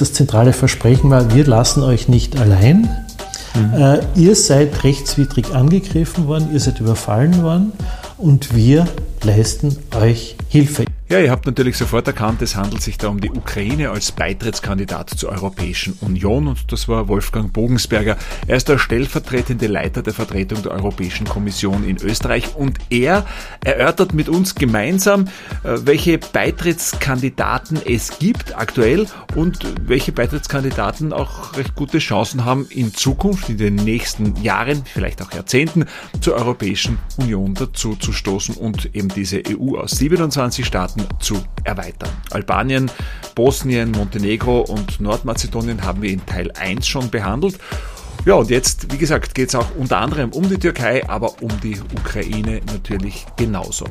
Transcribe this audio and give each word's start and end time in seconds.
das 0.00 0.12
zentrale 0.12 0.52
Versprechen 0.52 1.10
war, 1.10 1.34
wir 1.34 1.46
lassen 1.46 1.82
euch 1.82 2.08
nicht 2.08 2.38
allein. 2.38 2.88
Mhm. 3.54 3.74
Äh, 3.74 4.00
ihr 4.14 4.34
seid 4.34 4.84
rechtswidrig 4.84 5.54
angegriffen 5.54 6.26
worden, 6.26 6.50
ihr 6.52 6.60
seid 6.60 6.80
überfallen 6.80 7.42
worden 7.42 7.72
und 8.16 8.54
wir 8.54 8.86
leisten 9.22 9.76
euch 10.00 10.36
Hilfe. 10.48 10.84
Ja, 11.10 11.18
ihr 11.18 11.32
habt 11.32 11.44
natürlich 11.44 11.76
sofort 11.76 12.06
erkannt, 12.06 12.40
es 12.40 12.54
handelt 12.54 12.82
sich 12.82 12.96
da 12.96 13.08
um 13.08 13.20
die 13.20 13.32
Ukraine 13.32 13.90
als 13.90 14.12
Beitrittskandidat 14.12 15.10
zur 15.10 15.30
Union 15.32 15.98
Union 16.02 16.46
und 16.46 16.70
das 16.70 16.86
war 16.86 17.08
Wolfgang 17.08 17.52
Bogensberger. 17.52 18.16
Er 18.46 18.56
ist 18.56 18.68
der 18.68 18.78
stellvertretende 18.78 19.66
Leiter 19.66 20.04
der 20.04 20.12
Vertretung 20.12 20.62
der 20.62 20.70
Europäischen 20.70 21.26
Kommission 21.26 21.82
in 21.82 21.96
Österreich 21.96 22.54
und 22.54 22.78
er 22.90 23.26
erörtert 23.64 24.14
mit 24.14 24.28
uns 24.28 24.54
gemeinsam, 24.54 25.24
äh, 25.64 25.78
welche 25.80 26.18
Beitrittskandidaten 26.18 27.80
es 27.84 28.20
gibt 28.20 28.56
aktuell 28.56 29.08
und 29.34 29.58
welche 29.88 30.12
Beitrittskandidaten 30.12 31.12
auch 31.12 31.56
recht 31.56 31.74
gute 31.74 31.98
Chancen 31.98 32.44
haben, 32.44 32.68
in 32.70 32.94
Zukunft, 32.94 33.48
in 33.48 33.58
den 33.58 33.74
nächsten 33.74 34.40
Jahren, 34.44 34.84
vielleicht 34.84 35.22
auch 35.22 35.32
Jahrzehnten, 35.32 35.86
zur 36.20 36.34
Europäischen 36.34 36.98
Union 37.16 37.54
dazu 37.54 37.96
zu 37.96 38.12
stoßen 38.12 38.54
und 38.54 38.94
eben 38.94 39.08
diese 39.08 39.42
EU 39.48 39.76
aus 39.76 39.90
27 39.90 40.64
Staaten 40.64 40.99
zu 41.18 41.42
erweitern. 41.64 42.10
Albanien, 42.30 42.90
Bosnien, 43.34 43.90
Montenegro 43.90 44.60
und 44.60 45.00
Nordmazedonien 45.00 45.82
haben 45.82 46.02
wir 46.02 46.10
in 46.10 46.24
Teil 46.26 46.50
1 46.52 46.86
schon 46.86 47.10
behandelt. 47.10 47.58
Ja, 48.26 48.34
und 48.34 48.50
jetzt, 48.50 48.92
wie 48.92 48.98
gesagt, 48.98 49.34
geht 49.34 49.48
es 49.48 49.54
auch 49.54 49.74
unter 49.76 49.98
anderem 49.98 50.30
um 50.32 50.48
die 50.48 50.58
Türkei, 50.58 51.08
aber 51.08 51.42
um 51.42 51.50
die 51.62 51.78
Ukraine 51.98 52.60
natürlich 52.66 53.24
genauso. 53.36 53.86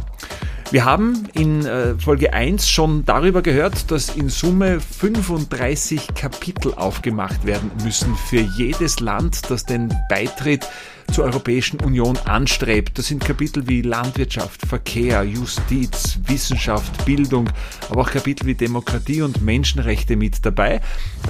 Wir 0.72 0.86
haben 0.86 1.28
in 1.34 1.66
äh, 1.66 1.96
Folge 1.98 2.32
1 2.32 2.70
schon 2.70 3.04
darüber 3.04 3.42
gehört, 3.42 3.90
dass 3.90 4.16
in 4.16 4.30
Summe 4.30 4.80
35 4.80 6.14
Kapitel 6.14 6.76
aufgemacht 6.76 7.44
werden 7.44 7.72
müssen 7.84 8.16
für 8.16 8.42
jedes 8.56 9.00
Land, 9.00 9.50
das 9.50 9.66
den 9.66 9.92
Beitritt 10.10 10.68
zur 11.12 11.26
Europäischen 11.26 11.80
Union 11.82 12.18
anstrebt. 12.26 12.98
Das 12.98 13.08
sind 13.08 13.24
Kapitel 13.24 13.68
wie 13.68 13.82
Landwirtschaft, 13.82 14.66
Verkehr, 14.66 15.24
Justiz, 15.24 16.20
Wissenschaft, 16.26 17.06
Bildung, 17.06 17.50
aber 17.90 18.02
auch 18.02 18.12
Kapitel 18.12 18.46
wie 18.46 18.56
Demokratie 18.56 19.22
und 19.22 19.42
Menschenrechte 19.42 20.16
mit 20.16 20.46
dabei. 20.46 20.82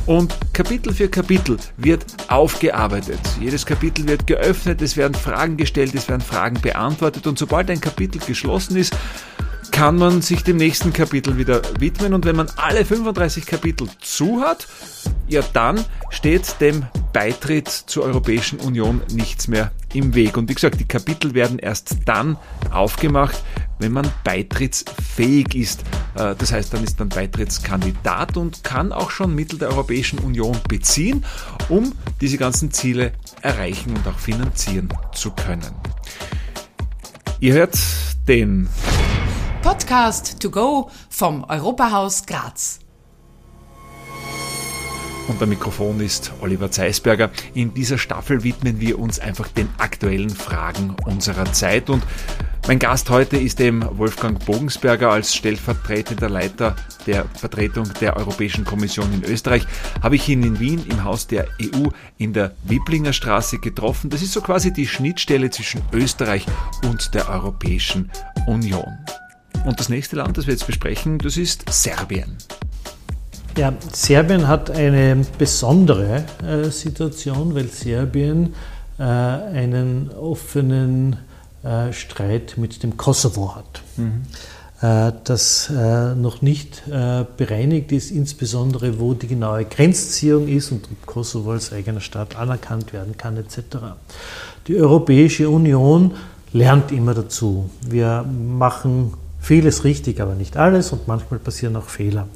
Und 0.05 0.35
Kapitel 0.53 0.93
für 0.93 1.09
Kapitel 1.09 1.57
wird 1.77 2.05
aufgearbeitet. 2.27 3.19
Jedes 3.39 3.65
Kapitel 3.65 4.07
wird 4.07 4.27
geöffnet, 4.27 4.81
es 4.81 4.97
werden 4.97 5.13
Fragen 5.13 5.57
gestellt, 5.57 5.93
es 5.95 6.09
werden 6.09 6.21
Fragen 6.21 6.59
beantwortet 6.61 7.27
und 7.27 7.37
sobald 7.37 7.69
ein 7.69 7.81
Kapitel 7.81 8.19
geschlossen 8.19 8.75
ist, 8.77 8.95
kann 9.71 9.97
man 9.97 10.21
sich 10.21 10.43
dem 10.43 10.57
nächsten 10.57 10.93
Kapitel 10.93 11.37
wieder 11.37 11.61
widmen 11.79 12.13
und 12.13 12.25
wenn 12.25 12.35
man 12.35 12.49
alle 12.55 12.85
35 12.85 13.45
Kapitel 13.45 13.87
zu 14.01 14.41
hat, 14.41 14.67
ja 15.27 15.41
dann 15.53 15.83
steht 16.09 16.59
dem 16.61 16.85
Beitritt 17.13 17.67
zur 17.67 18.03
Europäischen 18.03 18.59
Union 18.59 19.01
nichts 19.11 19.47
mehr 19.47 19.71
im 19.93 20.13
Weg. 20.13 20.37
Und 20.37 20.49
wie 20.49 20.53
gesagt, 20.53 20.79
die 20.79 20.87
Kapitel 20.87 21.33
werden 21.33 21.59
erst 21.59 21.97
dann 22.05 22.37
aufgemacht, 22.71 23.43
wenn 23.79 23.91
man 23.91 24.07
beitrittsfähig 24.23 25.55
ist. 25.55 25.81
Äh, 26.15 26.35
das 26.35 26.51
heißt, 26.51 26.73
dann 26.73 26.83
ist 26.83 26.99
man 26.99 27.09
Beitrittskandidat 27.09 28.37
und 28.37 28.63
kann 28.63 28.91
auch 28.91 29.09
schon 29.09 29.33
Mittel 29.33 29.57
der 29.57 29.69
Europäischen 29.69 30.19
Union 30.19 30.57
beziehen, 30.67 31.25
um 31.69 31.93
diese 32.21 32.37
ganzen 32.37 32.71
Ziele 32.71 33.13
erreichen 33.41 33.95
und 33.95 34.07
auch 34.07 34.19
finanzieren 34.19 34.89
zu 35.13 35.31
können. 35.31 35.73
Ihr 37.39 37.53
hört 37.53 37.77
den 38.27 38.67
Podcast 39.61 40.39
to 40.39 40.49
go 40.49 40.89
vom 41.09 41.43
Europahaus 41.43 42.25
Graz. 42.25 42.79
Und 45.27 45.41
am 45.43 45.49
Mikrofon 45.49 45.99
ist 45.99 46.31
Oliver 46.41 46.71
Zeisberger. 46.71 47.29
In 47.53 47.73
dieser 47.73 47.97
Staffel 47.97 48.43
widmen 48.43 48.79
wir 48.79 48.97
uns 48.97 49.19
einfach 49.19 49.49
den 49.49 49.67
aktuellen 49.77 50.29
Fragen 50.29 50.95
unserer 51.05 51.51
Zeit. 51.51 51.89
Und 51.89 52.03
mein 52.67 52.79
Gast 52.79 53.09
heute 53.09 53.35
ist 53.35 53.59
eben 53.59 53.85
Wolfgang 53.97 54.43
Bogensberger 54.45 55.11
als 55.11 55.35
stellvertretender 55.35 56.29
Leiter 56.29 56.77
der 57.05 57.25
Vertretung 57.25 57.91
der 57.99 58.15
Europäischen 58.15 58.63
Kommission 58.63 59.11
in 59.13 59.25
Österreich. 59.25 59.67
Habe 60.01 60.15
ich 60.15 60.29
ihn 60.29 60.41
in 60.41 60.59
Wien 60.61 60.85
im 60.89 61.03
Haus 61.03 61.27
der 61.27 61.47
EU 61.61 61.89
in 62.17 62.31
der 62.31 62.53
Wiblinger 62.63 63.11
Straße 63.11 63.59
getroffen. 63.59 64.09
Das 64.09 64.21
ist 64.21 64.31
so 64.31 64.41
quasi 64.41 64.71
die 64.71 64.87
Schnittstelle 64.87 65.49
zwischen 65.49 65.81
Österreich 65.91 66.45
und 66.83 67.13
der 67.13 67.29
Europäischen 67.29 68.09
Union. 68.47 68.97
Und 69.65 69.79
das 69.79 69.89
nächste 69.89 70.15
Land, 70.15 70.37
das 70.37 70.47
wir 70.47 70.53
jetzt 70.53 70.67
besprechen, 70.67 71.19
das 71.19 71.37
ist 71.37 71.65
Serbien. 71.71 72.37
Ja, 73.57 73.73
Serbien 73.91 74.47
hat 74.47 74.71
eine 74.71 75.25
besondere 75.37 76.23
äh, 76.43 76.69
Situation, 76.69 77.55
weil 77.55 77.67
Serbien 77.67 78.53
äh, 78.97 79.03
einen 79.03 80.11
offenen 80.11 81.17
äh, 81.63 81.91
Streit 81.91 82.57
mit 82.57 82.83
dem 82.83 82.95
Kosovo 82.95 83.55
hat. 83.55 83.81
Mhm. 83.97 84.21
Äh, 84.81 85.11
das 85.25 85.69
äh, 85.69 86.15
noch 86.15 86.41
nicht 86.41 86.83
äh, 86.87 87.25
bereinigt 87.35 87.91
ist, 87.91 88.11
insbesondere 88.11 88.99
wo 88.99 89.13
die 89.13 89.27
genaue 89.27 89.65
Grenzziehung 89.65 90.47
ist 90.47 90.71
und 90.71 90.87
Kosovo 91.05 91.51
als 91.51 91.73
eigener 91.73 91.99
Staat 91.99 92.37
anerkannt 92.37 92.93
werden 92.93 93.17
kann 93.17 93.35
etc. 93.35 93.59
Die 94.67 94.77
Europäische 94.77 95.49
Union 95.49 96.11
lernt 96.53 96.93
immer 96.93 97.13
dazu. 97.13 97.69
Wir 97.81 98.23
machen 98.23 99.13
Vieles 99.39 99.83
richtig, 99.83 100.21
aber 100.21 100.35
nicht 100.35 100.57
alles 100.57 100.91
und 100.91 101.07
manchmal 101.07 101.39
passieren 101.39 101.75
auch 101.75 101.89
Fehler. 101.89 102.27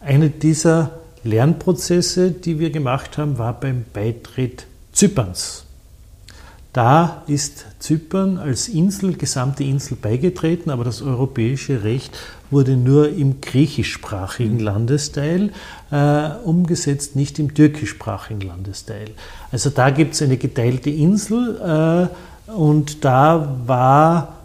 Eine 0.00 0.30
dieser 0.30 0.92
Lernprozesse, 1.24 2.30
die 2.30 2.58
wir 2.58 2.70
gemacht 2.70 3.18
haben, 3.18 3.38
war 3.38 3.58
beim 3.58 3.84
Beitritt 3.92 4.66
Zyperns. 4.92 5.64
Da 6.72 7.22
ist 7.26 7.64
Zypern 7.78 8.36
als 8.36 8.68
Insel, 8.68 9.14
gesamte 9.14 9.64
Insel 9.64 9.96
beigetreten, 9.96 10.68
aber 10.68 10.84
das 10.84 11.00
europäische 11.00 11.84
Recht 11.84 12.18
wurde 12.50 12.76
nur 12.76 13.08
im 13.08 13.40
griechischsprachigen 13.40 14.60
Landesteil 14.60 15.52
äh, 15.90 16.28
umgesetzt, 16.44 17.16
nicht 17.16 17.38
im 17.38 17.54
türkischsprachigen 17.54 18.42
Landesteil. 18.42 19.08
Also 19.50 19.70
da 19.70 19.88
gibt 19.88 20.14
es 20.14 20.22
eine 20.22 20.36
geteilte 20.36 20.90
Insel 20.90 22.10
äh, 22.48 22.50
und 22.50 23.06
da 23.06 23.56
war 23.66 24.35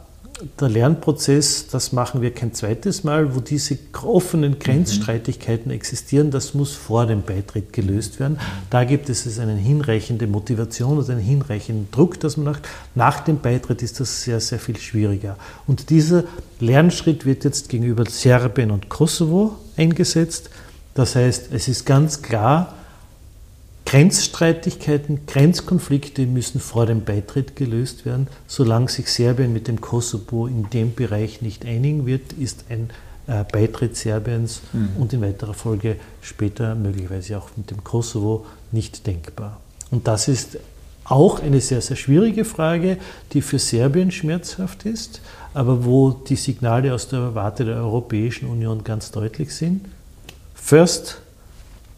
der 0.59 0.69
Lernprozess, 0.69 1.67
das 1.67 1.91
machen 1.91 2.21
wir 2.21 2.31
kein 2.31 2.53
zweites 2.53 3.03
Mal, 3.03 3.35
wo 3.35 3.39
diese 3.39 3.77
offenen 4.03 4.59
Grenzstreitigkeiten 4.59 5.71
existieren, 5.71 6.31
das 6.31 6.53
muss 6.53 6.73
vor 6.73 7.05
dem 7.05 7.21
Beitritt 7.21 7.73
gelöst 7.73 8.19
werden. 8.19 8.39
Da 8.69 8.83
gibt 8.83 9.09
es 9.09 9.39
eine 9.39 9.55
hinreichende 9.55 10.27
Motivation 10.27 10.97
und 10.97 11.09
einen 11.09 11.19
hinreichenden 11.19 11.89
Druck, 11.91 12.19
dass 12.19 12.37
man 12.37 12.45
macht. 12.45 12.67
Nach 12.95 13.19
dem 13.19 13.39
Beitritt 13.39 13.81
ist 13.81 13.99
das 13.99 14.23
sehr, 14.23 14.39
sehr 14.39 14.59
viel 14.59 14.77
schwieriger. 14.77 15.37
Und 15.67 15.89
dieser 15.89 16.23
Lernschritt 16.59 17.25
wird 17.25 17.43
jetzt 17.43 17.69
gegenüber 17.69 18.05
Serbien 18.09 18.71
und 18.71 18.89
Kosovo 18.89 19.57
eingesetzt. 19.77 20.49
Das 20.93 21.15
heißt, 21.15 21.49
es 21.51 21.67
ist 21.67 21.85
ganz 21.85 22.21
klar, 22.21 22.73
Grenzstreitigkeiten, 23.91 25.25
Grenzkonflikte 25.27 26.25
müssen 26.25 26.61
vor 26.61 26.85
dem 26.85 27.03
Beitritt 27.03 27.57
gelöst 27.57 28.05
werden. 28.05 28.27
Solange 28.47 28.87
sich 28.87 29.11
Serbien 29.11 29.51
mit 29.51 29.67
dem 29.67 29.81
Kosovo 29.81 30.47
in 30.47 30.69
dem 30.69 30.95
Bereich 30.95 31.41
nicht 31.41 31.65
einigen 31.65 32.05
wird, 32.05 32.31
ist 32.31 32.63
ein 32.69 32.89
äh, 33.27 33.43
Beitritt 33.51 33.97
Serbiens 33.97 34.61
mhm. 34.71 34.91
und 34.97 35.11
in 35.11 35.19
weiterer 35.19 35.53
Folge 35.53 35.97
später 36.21 36.73
möglicherweise 36.73 37.37
auch 37.37 37.49
mit 37.57 37.69
dem 37.69 37.83
Kosovo 37.83 38.45
nicht 38.71 39.07
denkbar. 39.07 39.59
Und 39.89 40.07
das 40.07 40.29
ist 40.29 40.57
auch 41.03 41.41
eine 41.41 41.59
sehr, 41.59 41.81
sehr 41.81 41.97
schwierige 41.97 42.45
Frage, 42.45 42.97
die 43.33 43.41
für 43.41 43.59
Serbien 43.59 44.11
schmerzhaft 44.11 44.85
ist, 44.85 45.19
aber 45.53 45.83
wo 45.83 46.11
die 46.11 46.37
Signale 46.37 46.93
aus 46.93 47.09
der 47.09 47.35
Warte 47.35 47.65
der 47.65 47.75
Europäischen 47.75 48.47
Union 48.47 48.85
ganz 48.85 49.11
deutlich 49.11 49.53
sind. 49.53 49.85
First 50.55 51.17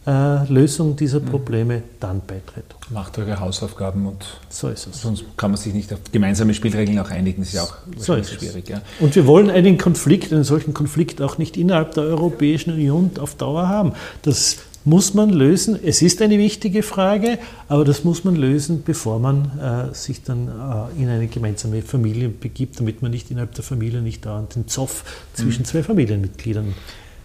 äh, 0.06 0.52
Lösung 0.52 0.96
dieser 0.96 1.20
mhm. 1.20 1.26
Probleme 1.26 1.84
dann 2.00 2.22
beitritt. 2.26 2.66
Macht 2.90 3.18
eure 3.18 3.40
Hausaufgaben 3.40 4.06
und 4.06 4.26
so 4.50 4.70
ist 4.70 4.88
es. 4.88 5.02
sonst 5.02 5.24
kann 5.38 5.52
man 5.52 5.58
sich 5.58 5.74
nicht 5.74 5.94
auf 5.94 6.00
gemeinsame 6.12 6.54
Spielregeln 6.54 7.00
auch 7.00 7.10
einigen. 7.10 7.42
Das 7.42 7.50
ist 7.50 7.56
ja 7.56 7.64
auch 7.64 7.76
so 7.98 8.16
ist 8.16 8.32
schwierig. 8.32 8.70
Ja. 8.70 8.82
Und 9.00 9.16
wir 9.16 9.26
wollen 9.26 9.50
einen 9.50 9.78
Konflikt, 9.78 10.34
einen 10.34 10.44
solchen 10.44 10.74
Konflikt 10.74 11.22
auch 11.22 11.38
nicht 11.38 11.58
innerhalb 11.58 11.94
der 11.94 12.04
Europäischen 12.04 12.74
Union 12.74 13.12
auf 13.20 13.36
Dauer 13.36 13.70
haben. 13.70 13.94
Das 14.24 14.58
muss 14.86 15.14
man 15.14 15.30
lösen. 15.30 15.80
Es 15.82 16.02
ist 16.02 16.22
eine 16.22 16.38
wichtige 16.38 16.84
Frage, 16.84 17.40
aber 17.70 17.86
das 17.86 18.04
muss 18.04 18.24
man 18.24 18.36
lösen, 18.36 18.84
bevor 18.84 19.20
man 19.20 19.92
äh, 19.92 19.96
sich 19.96 20.24
dann 20.24 20.48
äh, 20.48 21.02
in 21.02 21.10
eine 21.10 21.28
gemeinsame 21.28 21.82
Familie 21.82 22.30
begibt, 22.30 22.80
damit 22.80 23.02
man 23.02 23.12
nicht 23.12 23.32
innerhalb 23.32 23.56
der 23.56 23.64
Familie 23.64 24.02
nicht 24.02 24.26
dauernd 24.26 24.56
den 24.56 24.68
Zoff 24.68 25.06
zwischen 25.34 25.62
mhm. 25.62 25.66
zwei 25.66 25.84
Familienmitgliedern 25.84 26.74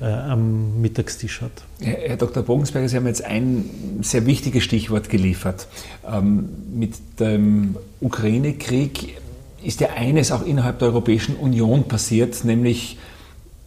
äh, 0.01 0.05
am 0.05 0.81
Mittagstisch 0.81 1.41
hat. 1.41 1.51
Herr 1.81 2.17
Dr. 2.17 2.43
Bogensberger, 2.43 2.89
Sie 2.89 2.97
haben 2.97 3.07
jetzt 3.07 3.25
ein 3.25 4.01
sehr 4.03 4.27
wichtiges 4.27 4.63
Stichwort 4.63 5.09
geliefert. 5.09 5.67
Ähm, 6.11 6.49
mit 6.73 6.95
dem 7.19 7.77
Ukraine-Krieg 8.01 9.17
ist 9.63 9.81
ja 9.81 9.89
eines 9.97 10.31
auch 10.31 10.45
innerhalb 10.45 10.79
der 10.79 10.89
Europäischen 10.89 11.37
Union 11.37 11.89
passiert, 11.89 12.45
nämlich 12.45 12.99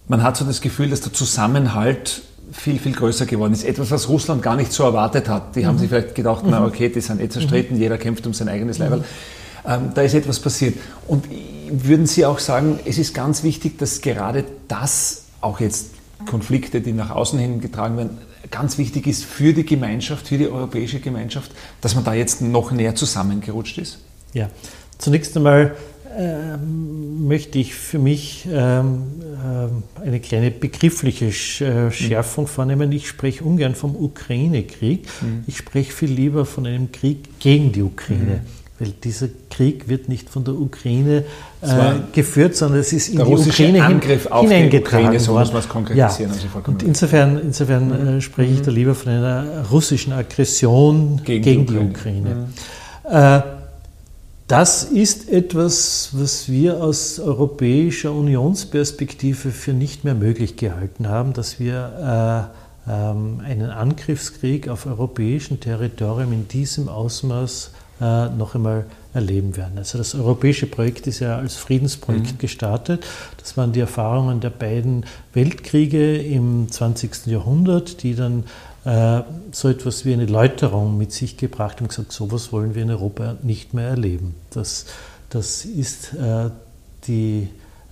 man 0.07 0.23
hat 0.23 0.37
so 0.37 0.45
das 0.45 0.61
Gefühl, 0.61 0.89
dass 0.89 1.01
der 1.01 1.13
Zusammenhalt 1.13 2.23
viel, 2.51 2.79
viel 2.79 2.91
größer 2.91 3.25
geworden 3.25 3.53
ist. 3.53 3.63
Etwas, 3.63 3.91
was 3.91 4.09
Russland 4.09 4.41
gar 4.41 4.55
nicht 4.55 4.71
so 4.71 4.83
erwartet 4.83 5.29
hat. 5.29 5.55
Die 5.55 5.61
mhm. 5.61 5.65
haben 5.67 5.77
sich 5.77 5.89
vielleicht 5.89 6.15
gedacht, 6.15 6.43
na 6.45 6.59
mhm. 6.59 6.65
okay, 6.67 6.89
die 6.89 7.01
sind 7.01 7.21
eh 7.21 7.29
zerstritten, 7.29 7.77
mhm. 7.77 7.81
jeder 7.81 7.97
kämpft 7.97 8.27
um 8.27 8.33
sein 8.33 8.49
eigenes 8.49 8.77
Leiberl. 8.77 8.99
Mhm. 8.99 9.03
Ähm, 9.65 9.91
da 9.93 10.01
ist 10.01 10.13
etwas 10.13 10.39
passiert. 10.39 10.75
Und 11.07 11.25
würden 11.71 12.07
Sie 12.07 12.25
auch 12.25 12.39
sagen, 12.39 12.79
es 12.85 12.97
ist 12.97 13.13
ganz 13.13 13.43
wichtig, 13.43 13.77
dass 13.77 14.01
gerade 14.01 14.43
das, 14.67 15.23
auch 15.39 15.59
jetzt 15.59 15.91
Konflikte, 16.29 16.81
die 16.81 16.93
nach 16.93 17.09
außen 17.09 17.39
hin 17.39 17.61
getragen 17.61 17.97
werden, 17.97 18.17
ganz 18.49 18.77
wichtig 18.77 19.07
ist 19.07 19.23
für 19.23 19.53
die 19.53 19.65
Gemeinschaft, 19.65 20.27
für 20.27 20.37
die 20.37 20.47
europäische 20.47 20.99
Gemeinschaft, 20.99 21.51
dass 21.81 21.95
man 21.95 22.03
da 22.03 22.13
jetzt 22.13 22.41
noch 22.41 22.71
näher 22.71 22.95
zusammengerutscht 22.95 23.77
ist? 23.77 23.99
Ja, 24.33 24.49
zunächst 24.97 25.35
einmal 25.37 25.75
ähm, 26.17 27.27
möchte 27.27 27.59
ich 27.59 27.73
für 27.73 27.99
mich 27.99 28.47
ähm, 28.51 29.03
äh, 30.01 30.05
eine 30.05 30.19
kleine 30.19 30.51
begriffliche 30.51 31.27
äh, 31.27 31.91
Schärfung 31.91 32.45
mhm. 32.45 32.49
vornehmen. 32.49 32.91
Ich 32.91 33.07
spreche 33.07 33.43
ungern 33.43 33.75
vom 33.75 33.95
Ukraine-Krieg. 33.95 35.07
Mhm. 35.21 35.43
Ich 35.47 35.57
spreche 35.57 35.91
viel 35.91 36.11
lieber 36.11 36.45
von 36.45 36.65
einem 36.65 36.91
Krieg 36.91 37.39
gegen 37.39 37.71
die 37.71 37.81
Ukraine. 37.81 38.41
Mhm. 38.43 38.60
Weil 38.81 38.93
dieser 39.03 39.27
Krieg 39.51 39.87
wird 39.87 40.09
nicht 40.09 40.27
von 40.27 40.43
der 40.43 40.55
Ukraine 40.55 41.23
äh, 41.61 41.67
geführt, 42.13 42.55
sondern 42.55 42.79
es 42.79 42.91
ist 42.91 43.09
in 43.09 43.23
die 43.23 43.31
Ukraine 43.31 43.85
Angriff 43.85 44.23
hin, 44.23 44.31
auf 44.31 44.41
hineingetragen 44.41 45.05
Ukraine, 45.05 45.19
so 45.19 45.33
muss 45.37 45.53
man 45.53 45.61
es 45.61 45.69
konkretisieren. 45.69 46.31
Ja. 46.31 46.49
Also 46.55 46.71
und 46.71 46.81
insofern, 46.81 47.39
insofern 47.39 48.17
äh, 48.17 48.21
spreche 48.21 48.53
ich 48.53 48.61
da 48.63 48.71
lieber 48.71 48.95
von 48.95 49.11
einer 49.11 49.67
russischen 49.69 50.13
Aggression 50.13 51.21
gegen, 51.23 51.43
gegen 51.43 51.67
die 51.67 51.77
Ukraine. 51.77 52.47
Die 53.05 53.07
Ukraine. 53.07 53.37
Äh, 53.37 53.41
das 54.47 54.83
ist 54.83 55.29
etwas, 55.29 56.09
was 56.13 56.49
wir 56.49 56.81
aus 56.81 57.19
europäischer 57.19 58.13
Unionsperspektive 58.13 59.51
für 59.51 59.73
nicht 59.73 60.05
mehr 60.05 60.15
möglich 60.15 60.57
gehalten 60.57 61.07
haben, 61.07 61.33
dass 61.33 61.59
wir 61.59 62.49
äh, 62.87 62.91
ähm, 62.91 63.41
einen 63.45 63.69
Angriffskrieg 63.69 64.67
auf 64.69 64.87
europäischem 64.87 65.59
Territorium 65.59 66.33
in 66.33 66.47
diesem 66.47 66.89
Ausmaß 66.89 67.71
äh, 68.01 68.29
noch 68.29 68.55
einmal 68.55 68.85
erleben 69.13 69.55
werden. 69.57 69.77
Also 69.77 69.97
das 69.97 70.15
europäische 70.15 70.67
Projekt 70.67 71.05
ist 71.07 71.19
ja 71.19 71.37
als 71.37 71.55
Friedensprojekt 71.55 72.33
mhm. 72.33 72.37
gestartet. 72.37 73.05
Das 73.37 73.57
waren 73.57 73.73
die 73.73 73.79
Erfahrungen 73.79 74.39
der 74.39 74.49
beiden 74.49 75.05
Weltkriege 75.33 76.17
im 76.17 76.71
20. 76.71 77.27
Jahrhundert, 77.27 78.03
die 78.03 78.15
dann 78.15 78.45
äh, 78.85 79.21
so 79.51 79.69
etwas 79.69 80.05
wie 80.05 80.13
eine 80.13 80.25
Läuterung 80.25 80.97
mit 80.97 81.11
sich 81.11 81.37
gebracht 81.37 81.81
und 81.81 81.89
gesagt, 81.89 82.11
sowas 82.11 82.51
wollen 82.51 82.73
wir 82.73 82.81
in 82.81 82.89
Europa 82.89 83.35
nicht 83.43 83.73
mehr 83.73 83.89
erleben. 83.89 84.35
Das, 84.49 84.85
das 85.29 85.65
ist 85.65 86.13
äh, 86.13 86.49
die 87.07 87.49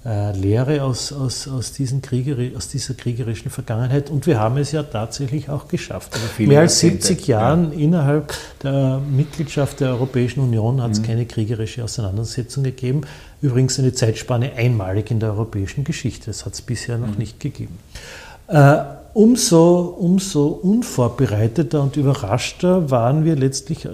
äh, 0.10 0.32
Lehre 0.32 0.82
aus, 0.84 1.14
aus, 1.14 1.48
aus, 1.48 1.72
diesen 1.72 2.02
Kriegeri 2.02 2.54
aus 2.58 2.68
dieser 2.68 2.96
kriegerischen 2.96 3.52
Vergangenheit 3.52 4.10
und 4.10 4.26
wir 4.26 4.40
haben 4.40 4.58
es 4.58 4.72
ja 4.72 4.82
tatsächlich 4.82 5.50
auch 5.50 5.68
geschafft. 5.68 6.18
Mehr 6.40 6.62
als 6.62 6.80
70 6.80 7.28
Jahren 7.28 7.72
ja. 7.74 7.80
innerhalb 7.80 8.34
der 8.64 9.00
Mitgliedschaft 9.00 9.82
der 9.82 9.90
Europäischen 9.90 10.40
Union 10.40 10.82
hat 10.82 10.92
es 10.92 11.02
mhm. 11.02 11.06
keine 11.06 11.26
kriegerische 11.28 11.84
Auseinandersetzung 11.84 12.64
gegeben. 12.64 13.02
Übrigens 13.42 13.78
eine 13.78 13.94
Zeitspanne 13.94 14.54
einmalig 14.54 15.12
in 15.12 15.20
der 15.20 15.30
europäischen 15.30 15.84
Geschichte. 15.84 16.26
Das 16.28 16.44
hat 16.44 16.54
es 16.54 16.64
bisher 16.64 16.98
noch 16.98 17.12
mhm. 17.12 17.18
nicht 17.20 17.40
gegeben. 17.40 17.78
Äh, 18.48 18.82
umso, 19.14 19.96
umso 20.00 20.48
unvorbereiteter 20.48 21.82
und 21.82 21.98
überraschter 21.98 22.92
waren 22.92 23.26
wir 23.26 23.36
letztlich, 23.36 23.86
äh, 23.86 23.90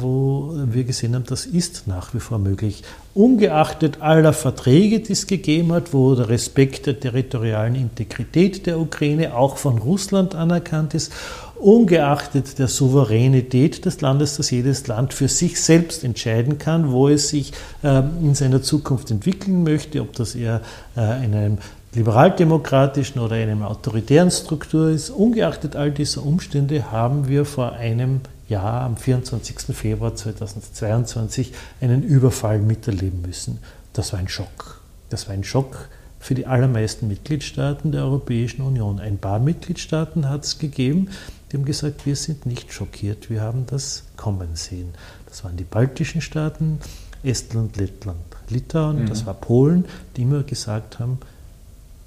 wo 0.00 0.52
wir 0.66 0.84
gesehen 0.84 1.14
haben, 1.14 1.24
das 1.26 1.46
ist 1.46 1.86
nach 1.86 2.14
wie 2.14 2.20
vor 2.20 2.38
möglich. 2.38 2.82
Ungeachtet 3.14 4.00
aller 4.00 4.32
Verträge, 4.32 5.00
die 5.00 5.12
es 5.12 5.26
gegeben 5.26 5.72
hat, 5.72 5.92
wo 5.92 6.14
der 6.14 6.28
Respekt 6.28 6.86
der 6.86 7.00
territorialen 7.00 7.74
Integrität 7.74 8.66
der 8.66 8.78
Ukraine 8.78 9.34
auch 9.34 9.56
von 9.56 9.78
Russland 9.78 10.34
anerkannt 10.34 10.94
ist, 10.94 11.12
ungeachtet 11.58 12.58
der 12.58 12.68
Souveränität 12.68 13.84
des 13.84 14.00
Landes, 14.00 14.36
dass 14.36 14.50
jedes 14.50 14.86
Land 14.86 15.12
für 15.12 15.28
sich 15.28 15.60
selbst 15.60 16.04
entscheiden 16.04 16.58
kann, 16.58 16.92
wo 16.92 17.08
es 17.08 17.28
sich 17.30 17.52
äh, 17.82 18.02
in 18.22 18.34
seiner 18.34 18.62
Zukunft 18.62 19.10
entwickeln 19.10 19.64
möchte, 19.64 20.00
ob 20.00 20.12
das 20.12 20.34
eher 20.34 20.60
äh, 20.96 21.24
in 21.24 21.34
einem 21.34 21.58
liberaldemokratischen 21.94 23.20
oder 23.20 23.36
einer 23.36 23.68
autoritären 23.70 24.30
Struktur 24.30 24.90
ist. 24.90 25.10
Ungeachtet 25.10 25.76
all 25.76 25.90
dieser 25.90 26.24
Umstände 26.24 26.90
haben 26.90 27.28
wir 27.28 27.44
vor 27.44 27.72
einem 27.72 28.20
Jahr, 28.48 28.82
am 28.82 28.96
24. 28.96 29.76
Februar 29.76 30.14
2022, 30.14 31.52
einen 31.80 32.02
Überfall 32.02 32.58
miterleben 32.58 33.22
müssen. 33.22 33.58
Das 33.92 34.12
war 34.12 34.20
ein 34.20 34.28
Schock. 34.28 34.80
Das 35.10 35.28
war 35.28 35.34
ein 35.34 35.44
Schock 35.44 35.88
für 36.20 36.34
die 36.34 36.46
allermeisten 36.46 37.08
Mitgliedstaaten 37.08 37.92
der 37.92 38.02
Europäischen 38.02 38.62
Union. 38.62 39.00
Ein 39.00 39.18
paar 39.18 39.38
Mitgliedstaaten 39.38 40.28
hat 40.28 40.44
es 40.44 40.58
gegeben, 40.58 41.08
die 41.50 41.56
haben 41.56 41.64
gesagt, 41.64 42.04
wir 42.04 42.16
sind 42.16 42.44
nicht 42.44 42.72
schockiert, 42.72 43.30
wir 43.30 43.40
haben 43.40 43.64
das 43.66 44.04
kommen 44.16 44.54
sehen. 44.54 44.90
Das 45.26 45.44
waren 45.44 45.56
die 45.56 45.64
baltischen 45.64 46.20
Staaten, 46.20 46.80
Estland, 47.22 47.76
Lettland, 47.76 48.18
Litauen, 48.48 49.02
mhm. 49.02 49.08
das 49.08 49.26
war 49.26 49.34
Polen, 49.34 49.84
die 50.16 50.22
immer 50.22 50.42
gesagt 50.42 50.98
haben, 50.98 51.18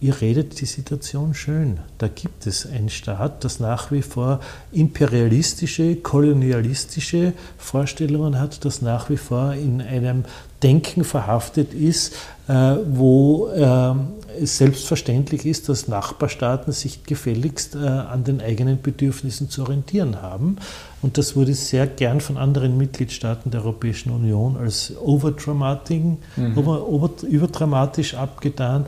ihr 0.01 0.19
redet 0.19 0.59
die 0.59 0.65
Situation 0.65 1.36
schön. 1.36 1.80
Da 2.00 2.07
gibt 2.07 2.48
es 2.48 2.65
einen 2.65 2.89
Staat, 2.89 3.44
das 3.44 3.59
nach 3.59 3.92
wie 3.92 4.01
vor 4.01 4.39
imperialistische, 4.71 5.95
kolonialistische 5.95 7.33
Vorstellungen 7.57 8.39
hat, 8.39 8.65
das 8.65 8.81
nach 8.81 9.12
wie 9.12 9.18
vor 9.18 9.53
in 9.53 9.80
einem 9.80 10.25
Denken 10.63 11.03
verhaftet 11.03 11.74
ist, 11.74 12.15
äh, 12.48 12.75
wo 12.88 13.48
äh, 13.50 13.94
es 14.42 14.57
selbstverständlich 14.57 15.45
ist, 15.45 15.69
dass 15.69 15.88
Nachbarstaaten 15.88 16.71
sich 16.74 17.03
gefälligst 17.03 17.75
äh, 17.75 17.80
an 17.80 18.24
den 18.24 18.42
eigenen 18.42 18.81
Bedürfnissen 18.81 19.50
zu 19.50 19.63
orientieren 19.63 20.21
haben. 20.21 20.57
Und 21.01 21.18
das 21.18 21.36
wurde 21.36 21.53
sehr 21.53 21.88
gern 21.88 22.21
von 22.21 22.38
anderen 22.38 22.77
Mitgliedstaaten 22.77 23.51
der 23.51 23.62
Europäischen 23.62 24.12
Union 24.12 24.57
als 24.57 24.94
overdramatic, 25.00 26.03
mhm. 26.36 27.09
überdramatisch 27.27 28.13
abgetan. 28.13 28.86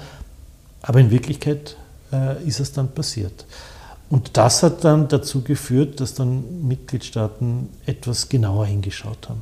Aber 0.84 1.00
in 1.00 1.10
Wirklichkeit 1.10 1.78
äh, 2.12 2.44
ist 2.44 2.60
es 2.60 2.72
dann 2.72 2.90
passiert. 2.90 3.46
Und 4.10 4.38
das 4.38 4.62
hat 4.62 4.84
dann 4.84 5.08
dazu 5.08 5.42
geführt, 5.42 6.00
dass 6.00 6.14
dann 6.14 6.68
Mitgliedstaaten 6.68 7.70
etwas 7.88 8.30
genauer 8.30 8.68
hingeschaut 8.68 9.30
haben. 9.30 9.42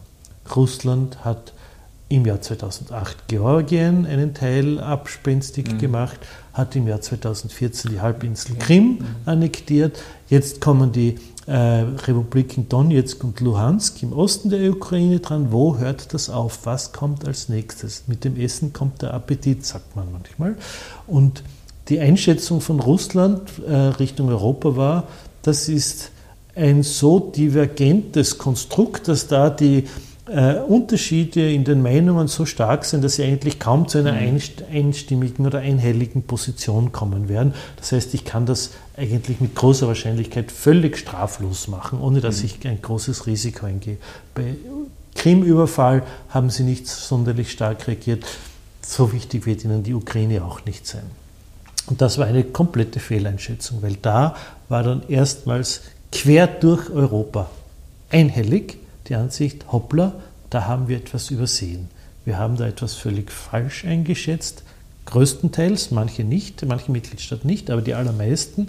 Russland 0.55 1.25
hat 1.25 1.51
im 2.07 2.25
Jahr 2.25 2.41
2008 2.41 3.27
Georgien 3.27 4.05
einen 4.05 4.33
Teil 4.33 4.79
abspenstig 4.79 5.73
mhm. 5.73 5.77
gemacht, 5.79 6.19
hat 6.53 6.75
im 6.75 6.87
Jahr 6.87 7.01
2014 7.01 7.91
die 7.91 8.01
Halbinsel 8.01 8.55
Krim 8.57 8.99
annektiert. 9.25 9.99
Jetzt 10.29 10.61
kommen 10.61 10.91
die 10.91 11.15
äh, 11.47 11.53
Republiken 11.53 12.69
Donetsk 12.69 13.23
und 13.23 13.39
Luhansk 13.39 14.03
im 14.03 14.13
Osten 14.13 14.49
der 14.49 14.69
Ukraine 14.69 15.19
dran. 15.19 15.51
Wo 15.51 15.77
hört 15.77 16.13
das 16.13 16.29
auf? 16.29 16.65
Was 16.65 16.91
kommt 16.91 17.25
als 17.25 17.49
nächstes? 17.49 18.03
Mit 18.07 18.23
dem 18.23 18.39
Essen 18.39 18.73
kommt 18.73 19.01
der 19.01 19.13
Appetit, 19.13 19.65
sagt 19.65 19.95
man 19.95 20.11
manchmal. 20.11 20.55
Und 21.07 21.43
die 21.89 21.99
Einschätzung 21.99 22.61
von 22.61 22.79
Russland 22.79 23.41
äh, 23.67 23.73
Richtung 23.73 24.29
Europa 24.29 24.75
war, 24.75 25.07
das 25.41 25.67
ist 25.67 26.11
ein 26.55 26.83
so 26.83 27.19
divergentes 27.19 28.37
Konstrukt, 28.37 29.07
dass 29.07 29.27
da 29.27 29.49
die 29.49 29.85
äh, 30.31 30.59
Unterschiede 30.59 31.51
in 31.51 31.63
den 31.63 31.81
Meinungen 31.81 32.27
so 32.27 32.45
stark 32.45 32.85
sind, 32.85 33.03
dass 33.03 33.15
sie 33.15 33.23
eigentlich 33.23 33.59
kaum 33.59 33.87
zu 33.87 33.97
einer 33.97 34.13
mhm. 34.13 34.39
einstimmigen 34.71 35.45
oder 35.45 35.59
einhelligen 35.59 36.23
Position 36.23 36.91
kommen 36.91 37.27
werden. 37.27 37.53
Das 37.77 37.91
heißt, 37.91 38.13
ich 38.13 38.23
kann 38.23 38.45
das 38.45 38.71
eigentlich 38.95 39.41
mit 39.41 39.55
großer 39.55 39.87
Wahrscheinlichkeit 39.87 40.51
völlig 40.51 40.97
straflos 40.97 41.67
machen, 41.67 41.99
ohne 41.99 42.21
dass 42.21 42.39
mhm. 42.39 42.45
ich 42.45 42.67
ein 42.67 42.81
großes 42.81 43.27
Risiko 43.27 43.65
eingehe. 43.65 43.97
Bei 44.33 44.55
Krim-Überfall 45.15 46.03
haben 46.29 46.49
sie 46.49 46.63
nicht 46.63 46.87
sonderlich 46.87 47.51
stark 47.51 47.87
reagiert. 47.87 48.25
So 48.81 49.11
wichtig 49.11 49.45
wird 49.45 49.65
ihnen 49.65 49.83
die 49.83 49.93
Ukraine 49.93 50.43
auch 50.45 50.65
nicht 50.65 50.87
sein. 50.87 51.03
Und 51.87 52.01
das 52.01 52.17
war 52.17 52.27
eine 52.27 52.43
komplette 52.43 52.99
Fehleinschätzung, 52.99 53.81
weil 53.81 53.97
da 54.01 54.35
war 54.69 54.83
dann 54.83 55.03
erstmals 55.09 55.81
quer 56.11 56.47
durch 56.47 56.89
Europa 56.89 57.49
einhellig 58.09 58.77
die 59.07 59.15
Ansicht, 59.15 59.71
hoppla, 59.71 60.13
da 60.49 60.65
haben 60.65 60.87
wir 60.87 60.97
etwas 60.97 61.31
übersehen. 61.31 61.89
Wir 62.25 62.37
haben 62.37 62.57
da 62.57 62.67
etwas 62.67 62.93
völlig 62.93 63.31
falsch 63.31 63.85
eingeschätzt, 63.85 64.63
größtenteils, 65.05 65.91
manche 65.91 66.23
nicht, 66.23 66.65
manche 66.65 66.91
Mitgliedstaaten 66.91 67.47
nicht, 67.47 67.71
aber 67.71 67.81
die 67.81 67.95
allermeisten. 67.95 68.67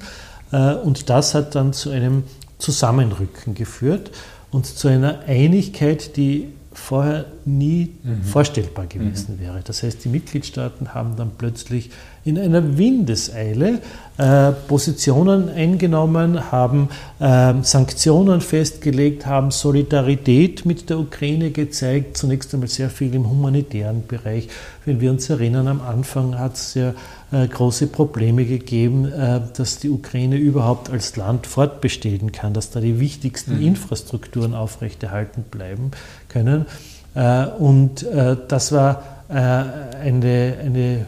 Äh, 0.53 0.75
und 0.75 1.11
das 1.11 1.35
hat 1.35 1.55
dann 1.55 1.73
zu 1.73 1.91
einem 1.91 2.25
Zusammenrücken 2.59 3.55
geführt 3.55 4.11
und 4.51 4.67
zu 4.67 4.89
einer 4.89 5.21
Einigkeit, 5.27 6.17
die 6.17 6.49
vorher 6.73 7.27
nie 7.47 7.93
mhm. 8.03 8.23
vorstellbar 8.23 8.87
gewesen 8.87 9.37
mhm. 9.37 9.41
wäre. 9.41 9.61
Das 9.65 9.83
heißt, 9.83 10.05
die 10.05 10.09
Mitgliedstaaten 10.09 10.95
haben 10.95 11.17
dann 11.17 11.33
plötzlich 11.37 11.91
in 12.25 12.39
einer 12.39 12.79
Windeseile 12.79 13.81
äh, 14.17 14.53
Positionen 14.69 15.49
eingenommen, 15.49 16.53
haben 16.53 16.89
äh, 17.19 17.55
Sanktionen 17.63 18.41
festgelegt, 18.41 19.27
haben 19.27 19.51
Solidarität 19.51 20.65
mit 20.65 20.89
der 20.89 20.99
Ukraine 20.99 21.51
gezeigt, 21.51 22.17
zunächst 22.17 22.55
einmal 22.55 22.69
sehr 22.69 22.91
viel 22.91 23.15
im 23.15 23.29
humanitären 23.29 24.07
Bereich. 24.07 24.49
Wenn 24.85 25.01
wir 25.01 25.11
uns 25.11 25.29
erinnern, 25.31 25.67
am 25.67 25.81
Anfang 25.81 26.39
hat 26.39 26.55
es 26.55 26.75
ja 26.75 26.95
äh, 27.33 27.49
große 27.49 27.89
Probleme 27.89 28.45
gegeben, 28.45 29.11
äh, 29.11 29.41
dass 29.57 29.79
die 29.79 29.89
Ukraine 29.89 30.37
überhaupt 30.37 30.91
als 30.91 31.17
Land 31.17 31.47
fortbestehen 31.47 32.31
kann, 32.31 32.53
dass 32.53 32.71
da 32.71 32.79
die 32.81 33.01
wichtigsten 33.01 33.57
mhm. 33.57 33.67
Infrastrukturen 33.69 34.55
aufrechterhalten 34.55 35.43
bleiben 35.51 35.91
können. 36.29 36.67
Äh, 37.15 37.47
und 37.47 38.03
äh, 38.03 38.37
das 38.49 38.73
war 38.73 39.03
eine, 39.29 40.57
eine 40.63 41.07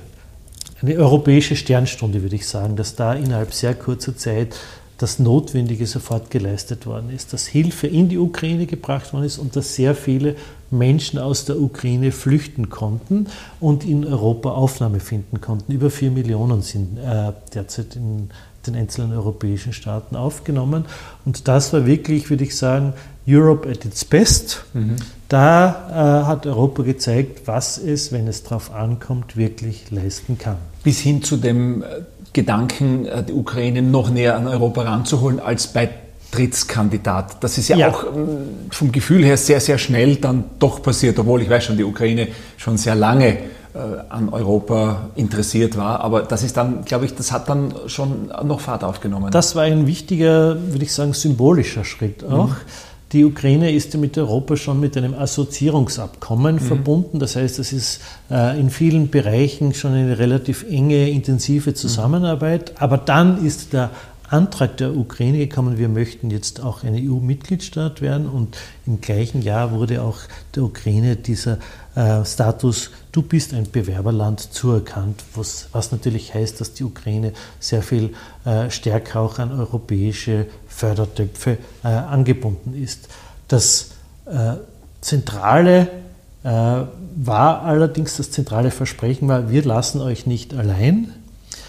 eine 0.84 0.96
europäische 0.96 1.56
Sternstunde, 1.56 2.22
würde 2.22 2.36
ich 2.36 2.46
sagen, 2.46 2.76
dass 2.76 2.94
da 2.94 3.14
innerhalb 3.14 3.52
sehr 3.54 3.74
kurzer 3.74 4.16
Zeit 4.16 4.56
das 4.98 5.18
Notwendige 5.18 5.86
sofort 5.86 6.30
geleistet 6.30 6.86
worden 6.86 7.10
ist, 7.10 7.32
dass 7.32 7.46
Hilfe 7.46 7.86
in 7.86 8.08
die 8.08 8.18
Ukraine 8.18 8.66
gebracht 8.66 9.12
worden 9.12 9.24
ist 9.24 9.38
und 9.38 9.56
dass 9.56 9.74
sehr 9.74 9.94
viele 9.94 10.36
Menschen 10.70 11.18
aus 11.18 11.44
der 11.46 11.60
Ukraine 11.60 12.12
flüchten 12.12 12.70
konnten 12.70 13.26
und 13.60 13.84
in 13.84 14.04
Europa 14.04 14.50
Aufnahme 14.52 15.00
finden 15.00 15.40
konnten. 15.40 15.72
Über 15.72 15.90
vier 15.90 16.10
Millionen 16.10 16.62
sind 16.62 16.98
äh, 16.98 17.32
derzeit 17.54 17.96
in 17.96 18.30
den 18.66 18.76
einzelnen 18.76 19.12
europäischen 19.12 19.72
Staaten 19.72 20.16
aufgenommen. 20.16 20.84
Und 21.24 21.48
das 21.48 21.72
war 21.72 21.86
wirklich, 21.86 22.30
würde 22.30 22.44
ich 22.44 22.56
sagen, 22.56 22.92
Europe 23.26 23.68
at 23.68 23.84
its 23.84 24.04
best. 24.04 24.64
Mhm. 24.74 24.96
Da 25.28 26.22
äh, 26.22 26.26
hat 26.26 26.46
Europa 26.46 26.82
gezeigt, 26.82 27.42
was 27.46 27.78
es, 27.78 28.12
wenn 28.12 28.28
es 28.28 28.42
darauf 28.42 28.72
ankommt, 28.74 29.36
wirklich 29.36 29.90
leisten 29.90 30.38
kann. 30.38 30.56
Bis 30.82 31.00
hin 31.00 31.22
zu 31.22 31.36
dem 31.36 31.82
äh, 31.82 31.86
Gedanken, 32.32 33.06
äh, 33.06 33.22
die 33.22 33.32
Ukraine 33.32 33.80
noch 33.80 34.10
näher 34.10 34.36
an 34.36 34.46
Europa 34.46 34.82
ranzuholen 34.82 35.40
als 35.40 35.68
Beitrittskandidat. 35.68 37.42
Das 37.42 37.56
ist 37.56 37.68
ja, 37.68 37.76
ja, 37.76 37.88
auch 37.88 38.04
ähm, 38.04 38.68
vom 38.70 38.92
Gefühl 38.92 39.24
her 39.24 39.36
sehr, 39.36 39.60
sehr 39.60 39.78
schnell 39.78 40.16
dann 40.16 40.44
doch 40.58 40.82
passiert, 40.82 41.18
obwohl 41.18 41.40
ich 41.40 41.48
weiß 41.48 41.64
schon, 41.64 41.78
die 41.78 41.84
Ukraine 41.84 42.28
schon 42.58 42.76
sehr 42.76 42.94
lange 42.94 43.38
äh, 43.74 43.78
an 44.10 44.28
Europa 44.28 45.10
interessiert 45.16 45.76
war. 45.76 46.00
Aber 46.00 46.22
das 46.22 46.42
ist 46.42 46.56
dann, 46.56 46.84
glaube 46.84 47.06
ich, 47.06 47.14
das 47.14 47.32
hat 47.32 47.48
dann 47.48 47.72
schon 47.86 48.30
noch 48.44 48.60
Fahrt 48.60 48.84
aufgenommen. 48.84 49.30
Das 49.30 49.56
war 49.56 49.62
ein 49.62 49.86
wichtiger, 49.86 50.56
würde 50.70 50.84
ich 50.84 50.92
sagen, 50.92 51.12
symbolischer 51.14 51.84
Schritt 51.84 52.24
auch. 52.24 52.48
Mhm. 52.48 52.56
Die 53.14 53.24
Ukraine 53.24 53.70
ist 53.70 53.96
mit 53.96 54.18
Europa 54.18 54.56
schon 54.56 54.80
mit 54.80 54.96
einem 54.96 55.14
Assoziierungsabkommen 55.14 56.56
mhm. 56.56 56.60
verbunden. 56.60 57.20
Das 57.20 57.36
heißt, 57.36 57.60
es 57.60 57.72
ist 57.72 58.00
äh, 58.28 58.58
in 58.58 58.70
vielen 58.70 59.08
Bereichen 59.08 59.72
schon 59.72 59.92
eine 59.92 60.18
relativ 60.18 60.66
enge, 60.68 61.08
intensive 61.08 61.74
Zusammenarbeit. 61.74 62.72
Aber 62.80 62.98
dann 62.98 63.46
ist 63.46 63.72
der 63.72 63.90
Antrag 64.28 64.78
der 64.78 64.96
Ukraine 64.96 65.38
gekommen, 65.38 65.78
wir 65.78 65.88
möchten 65.88 66.30
jetzt 66.30 66.60
auch 66.60 66.82
ein 66.82 66.94
EU-Mitgliedstaat 66.94 68.00
werden 68.00 68.26
und 68.26 68.56
im 68.84 69.00
gleichen 69.00 69.42
Jahr 69.42 69.70
wurde 69.70 70.02
auch 70.02 70.18
der 70.56 70.64
Ukraine 70.64 71.14
dieser 71.14 71.58
äh, 71.94 72.24
Status, 72.24 72.90
du 73.14 73.22
bist 73.22 73.54
ein 73.54 73.70
Bewerberland, 73.70 74.40
zuerkannt, 74.40 75.22
was, 75.34 75.68
was 75.72 75.92
natürlich 75.92 76.34
heißt, 76.34 76.60
dass 76.60 76.74
die 76.74 76.84
Ukraine 76.84 77.32
sehr 77.60 77.82
viel 77.82 78.14
äh, 78.44 78.70
stärker 78.70 79.20
auch 79.20 79.38
an 79.38 79.52
europäische 79.52 80.46
Fördertöpfe 80.66 81.58
äh, 81.84 81.88
angebunden 81.88 82.74
ist. 82.74 83.08
Das 83.46 83.90
äh, 84.26 84.54
zentrale 85.00 85.88
äh, 86.42 86.48
war 87.16 87.62
allerdings, 87.62 88.16
das 88.16 88.32
zentrale 88.32 88.70
Versprechen 88.70 89.28
war, 89.28 89.50
wir 89.50 89.64
lassen 89.64 90.00
euch 90.00 90.26
nicht 90.26 90.52
allein, 90.54 91.12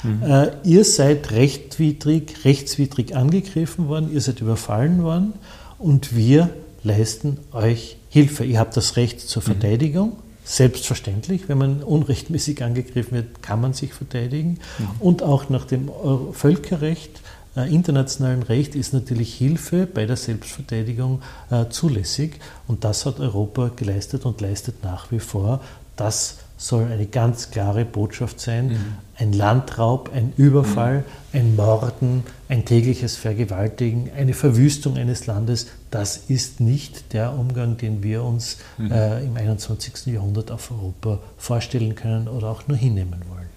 Mhm. 0.05 0.23
Äh, 0.23 0.51
ihr 0.63 0.85
seid 0.85 1.31
rechtswidrig, 1.31 2.45
rechtswidrig 2.45 3.15
angegriffen 3.15 3.87
worden, 3.87 4.11
ihr 4.13 4.21
seid 4.21 4.39
überfallen 4.39 5.03
worden 5.03 5.33
und 5.79 6.15
wir 6.15 6.49
leisten 6.83 7.37
euch 7.51 7.97
Hilfe. 8.09 8.45
Ihr 8.45 8.59
habt 8.59 8.77
das 8.77 8.97
Recht 8.97 9.19
zur 9.19 9.41
mhm. 9.41 9.45
Verteidigung. 9.45 10.09
Mhm. 10.09 10.24
Selbstverständlich, 10.47 11.49
wenn 11.49 11.57
man 11.57 11.81
unrechtmäßig 11.81 12.63
angegriffen 12.63 13.15
wird, 13.15 13.41
kann 13.41 13.59
man 13.59 13.73
sich 13.73 13.93
verteidigen. 13.93 14.59
Mhm. 14.77 14.87
Und 14.99 15.23
auch 15.23 15.49
nach 15.49 15.65
dem 15.65 15.89
Völkerrecht, 16.33 17.19
äh, 17.57 17.73
internationalen 17.73 18.43
Recht, 18.43 18.75
ist 18.75 18.93
natürlich 18.93 19.33
Hilfe 19.33 19.87
bei 19.87 20.05
der 20.05 20.17
Selbstverteidigung 20.17 21.23
äh, 21.49 21.65
zulässig. 21.69 22.39
Und 22.67 22.83
das 22.83 23.07
hat 23.07 23.19
Europa 23.19 23.71
geleistet 23.75 24.23
und 24.25 24.39
leistet 24.39 24.83
nach 24.83 25.11
wie 25.11 25.19
vor. 25.19 25.61
Das 25.95 26.37
soll 26.57 26.85
eine 26.91 27.05
ganz 27.05 27.51
klare 27.51 27.85
Botschaft 27.85 28.39
sein. 28.39 28.67
Mhm. 28.67 28.77
Ein 29.17 29.33
Landraub, 29.33 30.11
ein 30.13 30.33
Überfall, 30.37 30.99
mhm. 31.33 31.39
ein 31.39 31.55
Morden, 31.55 32.23
ein 32.49 32.65
tägliches 32.65 33.17
Vergewaltigen, 33.17 34.09
eine 34.15 34.33
Verwüstung 34.33 34.97
eines 34.97 35.25
Landes, 35.25 35.67
das 35.91 36.17
ist 36.17 36.59
nicht 36.59 37.13
der 37.13 37.33
Umgang, 37.33 37.77
den 37.77 38.03
wir 38.03 38.23
uns 38.23 38.57
mhm. 38.77 38.91
äh, 38.91 39.23
im 39.23 39.35
21. 39.37 40.07
Jahrhundert 40.07 40.51
auf 40.51 40.71
Europa 40.71 41.19
vorstellen 41.37 41.95
können 41.95 42.27
oder 42.27 42.49
auch 42.49 42.67
nur 42.67 42.77
hinnehmen 42.77 43.21
wollen. 43.29 43.47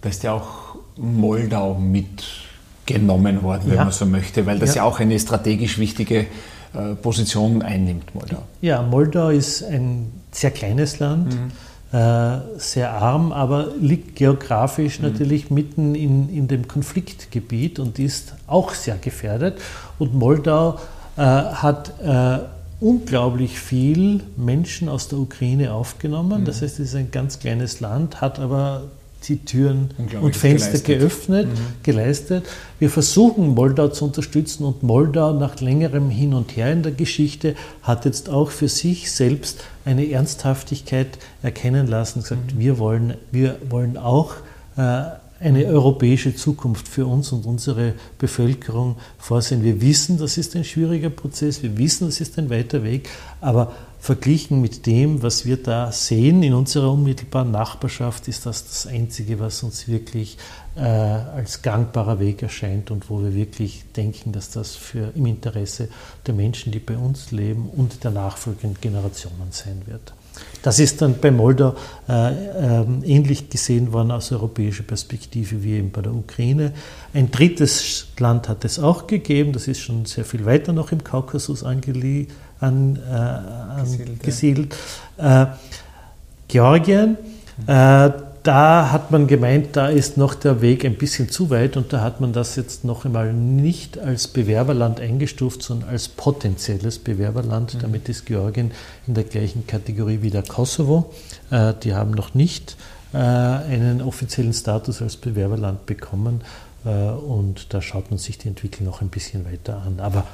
Da 0.00 0.08
ist 0.08 0.22
ja 0.22 0.32
auch 0.32 0.76
Moldau 0.96 1.74
mitgenommen 1.74 3.42
worden, 3.42 3.64
wenn 3.66 3.76
ja. 3.76 3.84
man 3.84 3.92
so 3.92 4.06
möchte, 4.06 4.46
weil 4.46 4.58
das 4.58 4.70
ja, 4.74 4.82
ja 4.82 4.88
auch 4.88 5.00
eine 5.00 5.18
strategisch 5.18 5.78
wichtige 5.78 6.26
äh, 6.74 6.94
Position 7.02 7.62
einnimmt, 7.62 8.14
Moldau. 8.14 8.42
Ja, 8.60 8.82
Moldau 8.82 9.30
ist 9.30 9.62
ein 9.64 10.12
sehr 10.30 10.50
kleines 10.50 10.98
Land. 10.98 11.34
Mhm 11.34 11.50
sehr 11.90 12.92
arm, 12.92 13.32
aber 13.32 13.68
liegt 13.80 14.16
geografisch 14.16 14.98
mhm. 14.98 15.08
natürlich 15.08 15.50
mitten 15.50 15.94
in, 15.94 16.28
in 16.28 16.46
dem 16.46 16.68
Konfliktgebiet 16.68 17.78
und 17.78 17.98
ist 17.98 18.34
auch 18.46 18.74
sehr 18.74 18.96
gefährdet. 18.96 19.58
Und 19.98 20.14
Moldau 20.14 20.78
äh, 21.16 21.22
hat 21.22 21.92
äh, 22.02 22.40
unglaublich 22.80 23.58
viel 23.58 24.20
Menschen 24.36 24.88
aus 24.88 25.08
der 25.08 25.18
Ukraine 25.18 25.72
aufgenommen. 25.72 26.42
Mhm. 26.42 26.44
Das 26.44 26.62
heißt, 26.62 26.78
es 26.78 26.90
ist 26.90 26.94
ein 26.94 27.10
ganz 27.10 27.38
kleines 27.38 27.80
Land, 27.80 28.20
hat 28.20 28.38
aber 28.38 28.82
die 29.28 29.44
Türen 29.44 29.90
und 30.20 30.36
Fenster 30.36 30.78
geleistet. 30.78 30.84
geöffnet, 30.84 31.46
mhm. 31.48 31.82
geleistet. 31.82 32.46
Wir 32.78 32.90
versuchen 32.90 33.48
Moldau 33.48 33.88
zu 33.88 34.04
unterstützen 34.04 34.64
und 34.64 34.82
Moldau 34.82 35.32
nach 35.32 35.60
längerem 35.60 36.10
Hin 36.10 36.34
und 36.34 36.56
Her 36.56 36.72
in 36.72 36.82
der 36.82 36.92
Geschichte 36.92 37.54
hat 37.82 38.04
jetzt 38.04 38.28
auch 38.28 38.50
für 38.50 38.68
sich 38.68 39.12
selbst 39.12 39.64
eine 39.84 40.10
Ernsthaftigkeit 40.10 41.18
erkennen 41.42 41.86
lassen, 41.86 42.22
gesagt, 42.22 42.54
mhm. 42.54 42.58
wir, 42.58 42.78
wollen, 42.78 43.14
wir 43.30 43.56
wollen 43.68 43.96
auch 43.96 44.34
äh, 44.76 45.02
eine 45.40 45.66
europäische 45.66 46.34
Zukunft 46.34 46.88
für 46.88 47.06
uns 47.06 47.32
und 47.32 47.46
unsere 47.46 47.94
Bevölkerung 48.18 48.96
vorsehen. 49.18 49.62
Wir 49.62 49.80
wissen, 49.80 50.18
das 50.18 50.36
ist 50.36 50.56
ein 50.56 50.64
schwieriger 50.64 51.10
Prozess, 51.10 51.62
wir 51.62 51.76
wissen, 51.78 52.06
das 52.06 52.20
ist 52.20 52.38
ein 52.38 52.50
weiter 52.50 52.82
Weg, 52.82 53.08
aber 53.40 53.72
verglichen 54.00 54.60
mit 54.60 54.86
dem, 54.86 55.22
was 55.22 55.44
wir 55.44 55.56
da 55.56 55.92
sehen 55.92 56.42
in 56.42 56.54
unserer 56.54 56.92
unmittelbaren 56.92 57.50
Nachbarschaft, 57.50 58.28
ist 58.28 58.46
das 58.46 58.66
das 58.66 58.86
Einzige, 58.86 59.40
was 59.40 59.62
uns 59.62 59.88
wirklich 59.88 60.38
äh, 60.76 60.80
als 60.80 61.62
gangbarer 61.62 62.20
Weg 62.20 62.42
erscheint 62.42 62.90
und 62.90 63.10
wo 63.10 63.20
wir 63.22 63.34
wirklich 63.34 63.84
denken, 63.96 64.32
dass 64.32 64.50
das 64.50 64.76
für, 64.76 65.12
im 65.14 65.26
Interesse 65.26 65.88
der 66.26 66.34
Menschen, 66.34 66.72
die 66.72 66.78
bei 66.78 66.96
uns 66.96 67.32
leben 67.32 67.68
und 67.68 68.04
der 68.04 68.12
nachfolgenden 68.12 68.80
Generationen 68.80 69.48
sein 69.50 69.82
wird. 69.86 70.12
Das 70.62 70.78
ist 70.78 71.00
dann 71.02 71.18
bei 71.20 71.30
Moldau 71.30 71.74
äh, 72.08 72.32
äh, 72.32 72.84
ähnlich 73.04 73.48
gesehen 73.48 73.92
worden 73.92 74.10
aus 74.10 74.32
europäischer 74.32 74.82
Perspektive 74.82 75.62
wie 75.62 75.74
eben 75.74 75.90
bei 75.90 76.02
der 76.02 76.12
Ukraine. 76.12 76.72
Ein 77.14 77.30
drittes 77.30 78.08
Land 78.18 78.48
hat 78.48 78.64
es 78.64 78.78
auch 78.78 79.06
gegeben, 79.06 79.52
das 79.52 79.68
ist 79.68 79.80
schon 79.80 80.04
sehr 80.04 80.24
viel 80.24 80.44
weiter 80.44 80.72
noch 80.72 80.92
im 80.92 81.04
Kaukasus 81.04 81.62
angesiedelt 81.62 82.28
an, 82.60 82.96
äh, 82.96 83.80
angesiedelt. 83.80 84.76
Äh, 85.16 85.46
Georgien, 86.48 87.16
äh, 87.66 88.10
da 88.48 88.92
hat 88.92 89.10
man 89.10 89.26
gemeint, 89.26 89.76
da 89.76 89.88
ist 89.88 90.16
noch 90.16 90.34
der 90.34 90.62
Weg 90.62 90.86
ein 90.86 90.94
bisschen 90.94 91.28
zu 91.28 91.50
weit 91.50 91.76
und 91.76 91.92
da 91.92 92.00
hat 92.00 92.22
man 92.22 92.32
das 92.32 92.56
jetzt 92.56 92.82
noch 92.82 93.04
einmal 93.04 93.34
nicht 93.34 93.98
als 93.98 94.26
Bewerberland 94.26 95.00
eingestuft, 95.00 95.62
sondern 95.62 95.90
als 95.90 96.08
potenzielles 96.08 96.98
Bewerberland. 96.98 97.74
Mhm. 97.74 97.78
Damit 97.80 98.08
ist 98.08 98.24
Georgien 98.24 98.70
in 99.06 99.12
der 99.12 99.24
gleichen 99.24 99.66
Kategorie 99.66 100.22
wie 100.22 100.30
der 100.30 100.44
Kosovo. 100.44 101.12
Äh, 101.50 101.74
die 101.82 101.92
haben 101.92 102.12
noch 102.12 102.32
nicht 102.32 102.78
äh, 103.12 103.18
einen 103.18 104.00
offiziellen 104.00 104.54
Status 104.54 105.02
als 105.02 105.18
Bewerberland 105.18 105.84
bekommen 105.84 106.40
äh, 106.86 106.88
und 106.88 107.74
da 107.74 107.82
schaut 107.82 108.10
man 108.10 108.18
sich 108.18 108.38
die 108.38 108.48
Entwicklung 108.48 108.86
noch 108.86 109.02
ein 109.02 109.10
bisschen 109.10 109.44
weiter 109.44 109.82
an. 109.82 110.00
Aber 110.00 110.26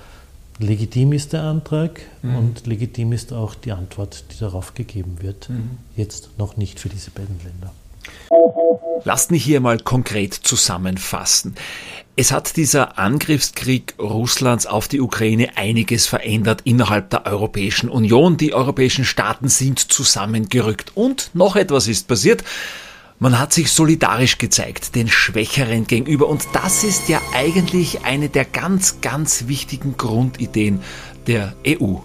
legitim 0.60 1.12
ist 1.14 1.32
der 1.32 1.42
Antrag 1.42 2.00
mhm. 2.22 2.36
und 2.36 2.66
legitim 2.68 3.12
ist 3.12 3.32
auch 3.32 3.56
die 3.56 3.72
Antwort, 3.72 4.22
die 4.30 4.38
darauf 4.38 4.74
gegeben 4.74 5.16
wird. 5.20 5.50
Mhm. 5.50 5.78
Jetzt 5.96 6.38
noch 6.38 6.56
nicht 6.56 6.78
für 6.78 6.88
diese 6.88 7.10
beiden 7.10 7.40
Länder. 7.42 7.72
Lasst 9.04 9.30
mich 9.30 9.44
hier 9.44 9.60
mal 9.60 9.78
konkret 9.78 10.34
zusammenfassen. 10.34 11.54
Es 12.16 12.30
hat 12.30 12.56
dieser 12.56 12.96
Angriffskrieg 12.96 13.94
Russlands 13.98 14.66
auf 14.66 14.86
die 14.86 15.00
Ukraine 15.00 15.56
einiges 15.56 16.06
verändert 16.06 16.60
innerhalb 16.62 17.10
der 17.10 17.26
Europäischen 17.26 17.88
Union. 17.88 18.36
Die 18.36 18.54
europäischen 18.54 19.04
Staaten 19.04 19.48
sind 19.48 19.80
zusammengerückt. 19.80 20.92
Und 20.94 21.30
noch 21.34 21.56
etwas 21.56 21.88
ist 21.88 22.06
passiert. 22.06 22.44
Man 23.18 23.38
hat 23.38 23.52
sich 23.52 23.72
solidarisch 23.72 24.38
gezeigt, 24.38 24.94
den 24.94 25.08
Schwächeren 25.08 25.86
gegenüber. 25.86 26.28
Und 26.28 26.44
das 26.52 26.84
ist 26.84 27.08
ja 27.08 27.20
eigentlich 27.32 28.04
eine 28.04 28.28
der 28.28 28.44
ganz, 28.44 29.00
ganz 29.00 29.48
wichtigen 29.48 29.96
Grundideen 29.96 30.80
der 31.26 31.54
EU. 31.66 31.96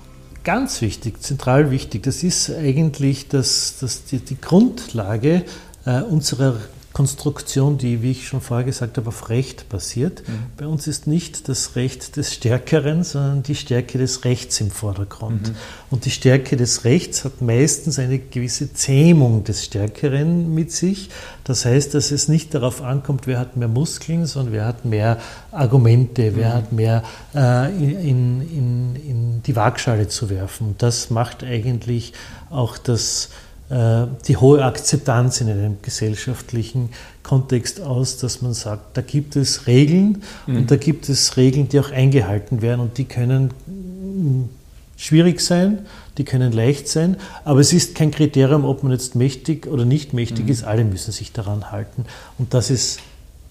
Ganz 0.44 0.82
wichtig, 0.82 1.22
zentral 1.22 1.70
wichtig. 1.70 2.02
Das 2.04 2.24
ist 2.24 2.50
eigentlich 2.50 3.28
das, 3.28 3.76
das 3.80 4.06
die, 4.06 4.20
die 4.20 4.40
Grundlage 4.40 5.46
äh, 5.90 6.02
unserer 6.04 6.58
Konstruktion, 6.92 7.78
die, 7.78 8.02
wie 8.02 8.12
ich 8.12 8.28
schon 8.28 8.42
vorher 8.42 8.66
gesagt 8.66 8.98
habe, 8.98 9.10
auf 9.10 9.30
Recht 9.30 9.70
basiert. 9.70 10.28
Mhm. 10.28 10.34
Bei 10.58 10.68
uns 10.68 10.88
ist 10.88 11.06
nicht 11.06 11.48
das 11.48 11.76
Recht 11.76 12.18
des 12.18 12.34
Stärkeren, 12.34 13.04
sondern 13.04 13.44
die 13.44 13.54
Stärke 13.56 14.00
des 14.00 14.26
Rechts 14.26 14.60
im 14.60 14.72
Vordergrund. 14.72 15.50
Mhm. 15.50 15.56
Und 15.92 16.06
die 16.06 16.12
Stärke 16.12 16.58
des 16.58 16.86
Rechts 16.86 17.26
hat 17.26 17.42
meistens 17.42 18.00
eine 18.00 18.18
gewisse 18.18 18.74
Zähmung 18.74 19.44
des 19.44 19.66
Stärkeren 19.66 20.54
mit 20.54 20.72
sich. 20.72 21.10
Das 21.44 21.64
heißt, 21.64 21.94
dass 21.94 22.10
es 22.10 22.28
nicht 22.28 22.56
darauf 22.56 22.82
ankommt, 22.82 23.28
wer 23.28 23.40
hat 23.40 23.56
mehr 23.56 23.68
Muskeln, 23.68 24.26
sondern 24.26 24.54
wer 24.54 24.66
hat 24.66 24.84
mehr 24.84 25.20
Argumente, 25.52 26.36
wer 26.36 26.50
mhm. 26.50 26.54
hat 26.54 26.72
mehr 26.74 27.04
äh, 27.36 27.70
in, 27.78 28.42
in, 28.42 28.96
in 28.96 29.44
die 29.44 29.56
Waagschale 29.56 30.08
zu 30.08 30.32
werfen. 30.32 30.70
Und 30.70 30.82
das 30.82 31.12
macht 31.12 31.44
eigentlich 31.44 32.14
auch 32.50 32.80
das 32.80 33.30
die 33.72 34.38
hohe 34.38 34.66
Akzeptanz 34.66 35.42
in 35.42 35.50
einem 35.50 35.78
gesellschaftlichen 35.84 36.90
Kontext 37.22 37.82
aus, 37.82 38.18
dass 38.18 38.42
man 38.42 38.56
sagt, 38.56 38.98
da 38.98 39.02
gibt 39.02 39.36
es 39.36 39.68
Regeln 39.68 40.24
mhm. 40.48 40.58
und 40.58 40.72
da 40.72 40.76
gibt 40.76 41.08
es 41.08 41.38
Regeln, 41.38 41.70
die 41.70 41.80
auch 41.80 41.92
eingehalten 41.92 42.64
werden 42.64 42.80
und 42.80 42.98
die 42.98 43.06
können 43.06 43.52
mm, 43.68 44.50
schwierig 44.98 45.40
sein, 45.40 45.86
die 46.18 46.24
können 46.24 46.52
leicht 46.52 46.88
sein, 46.88 47.18
aber 47.46 47.60
es 47.60 47.72
ist 47.72 47.94
kein 47.94 48.10
Kriterium, 48.10 48.66
ob 48.66 48.82
man 48.82 48.92
jetzt 48.92 49.14
mächtig 49.14 49.68
oder 49.68 49.86
nicht 49.86 50.14
mächtig 50.14 50.46
mhm. 50.46 50.52
ist, 50.52 50.64
alle 50.64 50.84
müssen 50.84 51.12
sich 51.12 51.32
daran 51.32 51.72
halten 51.72 52.06
und 52.40 52.56
das 52.56 52.72
ist 52.72 53.00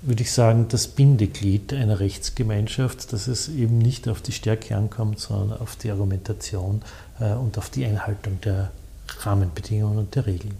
würde 0.03 0.23
ich 0.23 0.31
sagen, 0.31 0.67
das 0.69 0.87
Bindeglied 0.87 1.73
einer 1.73 1.99
Rechtsgemeinschaft, 1.99 3.13
dass 3.13 3.27
es 3.27 3.49
eben 3.49 3.79
nicht 3.79 4.09
auf 4.09 4.21
die 4.21 4.31
Stärke 4.31 4.77
ankommt, 4.77 5.19
sondern 5.19 5.59
auf 5.59 5.75
die 5.75 5.91
Argumentation 5.91 6.83
äh, 7.19 7.33
und 7.33 7.59
auf 7.59 7.69
die 7.69 7.85
Einhaltung 7.85 8.41
der 8.45 8.71
Rahmenbedingungen 9.21 9.99
und 9.99 10.15
der 10.15 10.27
Regeln. 10.27 10.57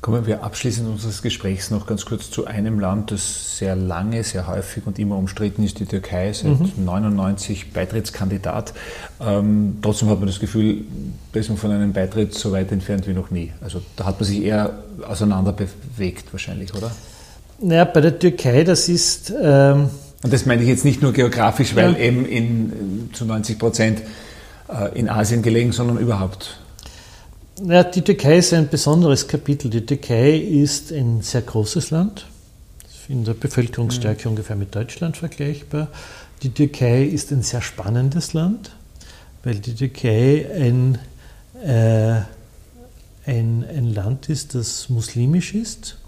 Kommen 0.00 0.26
wir 0.26 0.42
abschließend 0.42 0.88
unseres 0.88 1.20
Gesprächs 1.20 1.70
noch 1.70 1.86
ganz 1.86 2.06
kurz 2.06 2.30
zu 2.30 2.46
einem 2.46 2.80
Land, 2.80 3.10
das 3.10 3.58
sehr 3.58 3.76
lange, 3.76 4.24
sehr 4.24 4.46
häufig 4.46 4.86
und 4.86 4.98
immer 4.98 5.18
umstritten 5.18 5.62
ist, 5.62 5.78
die 5.78 5.84
Türkei, 5.84 6.32
seit 6.32 6.58
mhm. 6.58 6.84
99 6.86 7.74
Beitrittskandidat. 7.74 8.72
Ähm, 9.20 9.76
trotzdem 9.82 10.08
hat 10.08 10.18
man 10.18 10.26
das 10.26 10.40
Gefühl, 10.40 10.84
da 11.32 11.40
ist 11.40 11.50
man 11.50 11.58
von 11.58 11.70
einem 11.70 11.92
Beitritt 11.92 12.32
so 12.32 12.50
weit 12.52 12.72
entfernt 12.72 13.06
wie 13.08 13.12
noch 13.12 13.30
nie. 13.30 13.52
Also 13.60 13.82
da 13.96 14.06
hat 14.06 14.18
man 14.18 14.26
sich 14.26 14.42
eher 14.42 14.72
auseinander 15.06 15.52
bewegt 15.52 16.32
wahrscheinlich, 16.32 16.74
oder? 16.74 16.90
Naja, 17.60 17.84
bei 17.84 18.00
der 18.00 18.18
Türkei, 18.18 18.64
das 18.64 18.88
ist... 18.88 19.34
Ähm 19.38 19.90
und 20.22 20.32
das 20.32 20.46
meine 20.46 20.62
ich 20.62 20.68
jetzt 20.68 20.84
nicht 20.86 21.02
nur 21.02 21.12
geografisch, 21.12 21.74
weil 21.76 21.92
ja. 21.92 21.98
eben 21.98 22.24
in, 22.24 23.10
zu 23.12 23.26
90 23.26 23.58
Prozent 23.58 24.02
äh, 24.68 24.98
in 24.98 25.10
Asien 25.10 25.42
gelegen, 25.42 25.72
sondern 25.72 25.98
überhaupt. 25.98 26.58
Ja, 27.66 27.84
die 27.84 28.00
Türkei 28.00 28.38
ist 28.38 28.54
ein 28.54 28.68
besonderes 28.68 29.28
Kapitel. 29.28 29.70
Die 29.70 29.84
Türkei 29.84 30.36
ist 30.36 30.92
ein 30.92 31.20
sehr 31.20 31.42
großes 31.42 31.90
Land, 31.90 32.26
in 33.08 33.24
der 33.24 33.34
Bevölkerungsstärke 33.34 34.28
mhm. 34.28 34.32
ungefähr 34.32 34.56
mit 34.56 34.74
Deutschland 34.74 35.18
vergleichbar. 35.18 35.88
Die 36.42 36.50
Türkei 36.50 37.04
ist 37.04 37.32
ein 37.32 37.42
sehr 37.42 37.60
spannendes 37.60 38.32
Land, 38.32 38.70
weil 39.44 39.56
die 39.56 39.74
Türkei 39.74 40.46
ein, 40.54 40.98
äh, 41.62 42.22
ein, 43.26 43.64
ein 43.68 43.92
Land 43.92 44.30
ist, 44.30 44.54
das 44.54 44.88
muslimisch 44.88 45.54
ist, 45.54 45.98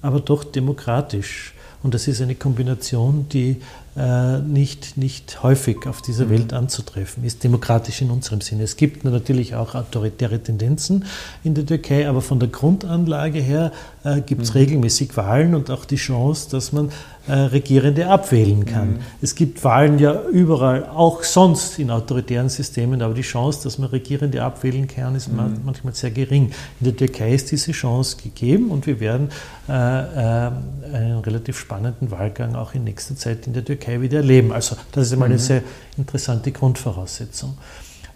aber 0.00 0.20
doch 0.20 0.42
demokratisch. 0.42 1.52
Und 1.82 1.92
das 1.92 2.08
ist 2.08 2.22
eine 2.22 2.34
Kombination, 2.34 3.26
die 3.28 3.60
nicht, 3.96 4.96
nicht 4.96 5.42
häufig 5.44 5.86
auf 5.86 6.02
dieser 6.02 6.24
mhm. 6.24 6.30
Welt 6.30 6.52
anzutreffen 6.52 7.22
ist, 7.22 7.44
demokratisch 7.44 8.02
in 8.02 8.10
unserem 8.10 8.40
Sinne. 8.40 8.64
Es 8.64 8.76
gibt 8.76 9.04
natürlich 9.04 9.54
auch 9.54 9.76
autoritäre 9.76 10.40
Tendenzen 10.40 11.04
in 11.44 11.54
der 11.54 11.64
Türkei, 11.64 12.08
aber 12.08 12.20
von 12.20 12.40
der 12.40 12.48
Grundanlage 12.48 13.38
her 13.38 13.70
äh, 14.04 14.20
gibt 14.20 14.42
es 14.42 14.50
mhm. 14.50 14.58
regelmäßig 14.58 15.16
Wahlen 15.16 15.54
und 15.54 15.70
auch 15.70 15.84
die 15.84 15.96
Chance, 15.96 16.50
dass 16.50 16.72
man 16.72 16.90
äh, 17.26 17.32
Regierende 17.32 18.08
abwählen 18.08 18.66
kann. 18.66 18.94
Mhm. 18.94 18.98
Es 19.22 19.34
gibt 19.34 19.64
Wahlen 19.64 19.98
ja 19.98 20.22
überall, 20.30 20.84
auch 20.84 21.22
sonst 21.22 21.78
in 21.78 21.90
autoritären 21.90 22.48
Systemen, 22.50 23.00
aber 23.00 23.14
die 23.14 23.22
Chance, 23.22 23.60
dass 23.64 23.78
man 23.78 23.88
Regierende 23.88 24.42
abwählen 24.42 24.86
kann, 24.86 25.14
ist 25.14 25.28
mhm. 25.28 25.60
manchmal 25.64 25.94
sehr 25.94 26.10
gering. 26.10 26.52
In 26.80 26.84
der 26.84 26.96
Türkei 26.96 27.32
ist 27.32 27.50
diese 27.50 27.72
Chance 27.72 28.18
gegeben 28.22 28.70
und 28.70 28.86
wir 28.86 29.00
werden 29.00 29.30
äh, 29.68 29.72
äh, 29.72 30.50
einen 30.92 31.18
relativ 31.20 31.58
spannenden 31.58 32.10
Wahlgang 32.10 32.54
auch 32.56 32.74
in 32.74 32.84
nächster 32.84 33.16
Zeit 33.16 33.46
in 33.46 33.54
der 33.54 33.64
Türkei 33.64 33.83
wieder 33.86 34.18
erleben. 34.18 34.52
Also 34.52 34.76
das 34.92 35.06
ist 35.06 35.12
einmal 35.12 35.26
eine 35.26 35.36
mhm. 35.36 35.40
sehr 35.40 35.62
interessante 35.96 36.52
Grundvoraussetzung. 36.52 37.56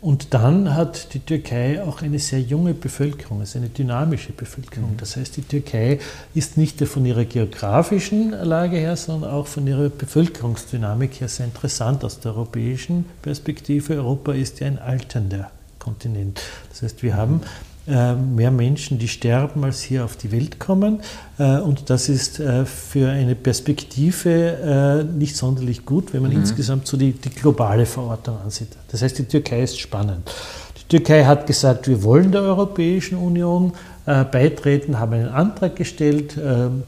Und 0.00 0.32
dann 0.32 0.76
hat 0.76 1.12
die 1.14 1.18
Türkei 1.18 1.82
auch 1.82 2.02
eine 2.02 2.20
sehr 2.20 2.40
junge 2.40 2.72
Bevölkerung, 2.72 3.40
also 3.40 3.58
eine 3.58 3.68
dynamische 3.68 4.32
Bevölkerung. 4.32 4.92
Mhm. 4.92 4.96
Das 4.98 5.16
heißt, 5.16 5.36
die 5.36 5.42
Türkei 5.42 5.98
ist 6.34 6.56
nicht 6.56 6.78
nur 6.78 6.88
von 6.88 7.04
ihrer 7.04 7.24
geografischen 7.24 8.30
Lage 8.30 8.76
her, 8.76 8.96
sondern 8.96 9.30
auch 9.32 9.48
von 9.48 9.66
ihrer 9.66 9.88
Bevölkerungsdynamik 9.88 11.20
her 11.20 11.28
sehr 11.28 11.46
interessant 11.46 12.04
aus 12.04 12.20
der 12.20 12.32
europäischen 12.32 13.06
Perspektive. 13.22 13.96
Europa 13.96 14.32
ist 14.32 14.60
ja 14.60 14.68
ein 14.68 14.78
alternder 14.78 15.50
Kontinent. 15.80 16.40
Das 16.70 16.82
heißt, 16.82 17.02
wir 17.02 17.16
haben 17.16 17.40
äh, 17.42 17.46
mehr 17.88 18.50
Menschen, 18.50 18.98
die 18.98 19.08
sterben, 19.08 19.64
als 19.64 19.80
hier 19.80 20.04
auf 20.04 20.16
die 20.16 20.30
Welt 20.30 20.60
kommen. 20.60 21.00
Äh, 21.38 21.58
und 21.58 21.90
das 21.90 22.08
ist 22.08 22.38
äh, 22.38 22.64
für 22.64 23.08
eine 23.08 23.34
Perspektive 23.34 25.06
nicht 25.16 25.36
sonderlich 25.36 25.84
gut, 25.84 26.12
wenn 26.12 26.22
man 26.22 26.30
mhm. 26.32 26.38
insgesamt 26.38 26.86
so 26.86 26.96
die, 26.96 27.12
die 27.12 27.30
globale 27.30 27.86
Verortung 27.86 28.38
ansieht. 28.44 28.68
Das 28.90 29.02
heißt, 29.02 29.18
die 29.18 29.24
Türkei 29.24 29.62
ist 29.62 29.78
spannend. 29.78 30.30
Die 30.76 30.96
Türkei 30.96 31.24
hat 31.24 31.46
gesagt, 31.46 31.88
wir 31.88 32.02
wollen 32.02 32.32
der 32.32 32.42
Europäischen 32.42 33.18
Union 33.18 33.72
beitreten, 34.04 34.98
haben 34.98 35.12
einen 35.12 35.28
Antrag 35.28 35.76
gestellt. 35.76 36.38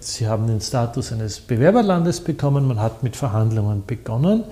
Sie 0.00 0.26
haben 0.26 0.46
den 0.46 0.60
Status 0.60 1.12
eines 1.12 1.40
Bewerberlandes 1.40 2.20
bekommen. 2.20 2.66
Man 2.66 2.80
hat 2.80 3.02
mit 3.02 3.14
Verhandlungen 3.14 3.82
begonnen. 3.86 4.44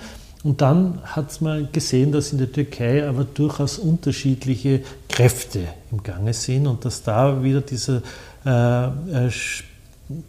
Und 0.44 0.60
dann 0.60 1.00
hat 1.02 1.40
man 1.40 1.68
gesehen, 1.72 2.12
dass 2.12 2.32
in 2.32 2.38
der 2.38 2.52
Türkei 2.52 3.06
aber 3.06 3.24
durchaus 3.24 3.78
unterschiedliche 3.78 4.82
Kräfte 5.18 5.66
im 5.90 6.00
Gange 6.04 6.32
sind 6.32 6.68
und 6.68 6.84
dass 6.84 7.02
da 7.02 7.42
wieder 7.42 7.60
dieser, 7.60 8.02
äh, 8.46 9.26
äh 9.26 9.30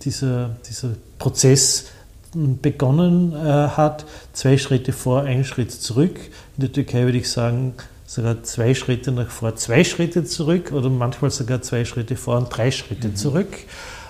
dieser, 0.04 0.50
dieser 0.68 0.90
Prozess 1.20 1.86
begonnen 2.34 3.34
äh, 3.34 3.38
hat, 3.38 4.06
zwei 4.34 4.58
Schritte 4.58 4.92
vor, 4.92 5.22
ein 5.22 5.46
Schritt 5.46 5.72
zurück. 5.72 6.20
In 6.58 6.62
der 6.62 6.72
Türkei 6.72 7.04
würde 7.04 7.20
ich 7.20 7.30
sagen, 7.30 7.76
sogar 8.08 8.42
zwei 8.42 8.74
Schritte 8.74 9.12
nach 9.12 9.30
vor, 9.30 9.56
zwei 9.56 9.84
Schritte 9.84 10.24
zurück 10.24 10.72
oder 10.72 10.90
manchmal 10.90 11.30
sogar 11.30 11.62
zwei 11.62 11.86
Schritte 11.86 12.16
vor 12.16 12.38
und 12.38 12.50
drei 12.50 12.72
Schritte 12.72 13.10
mhm. 13.10 13.16
zurück. 13.16 13.58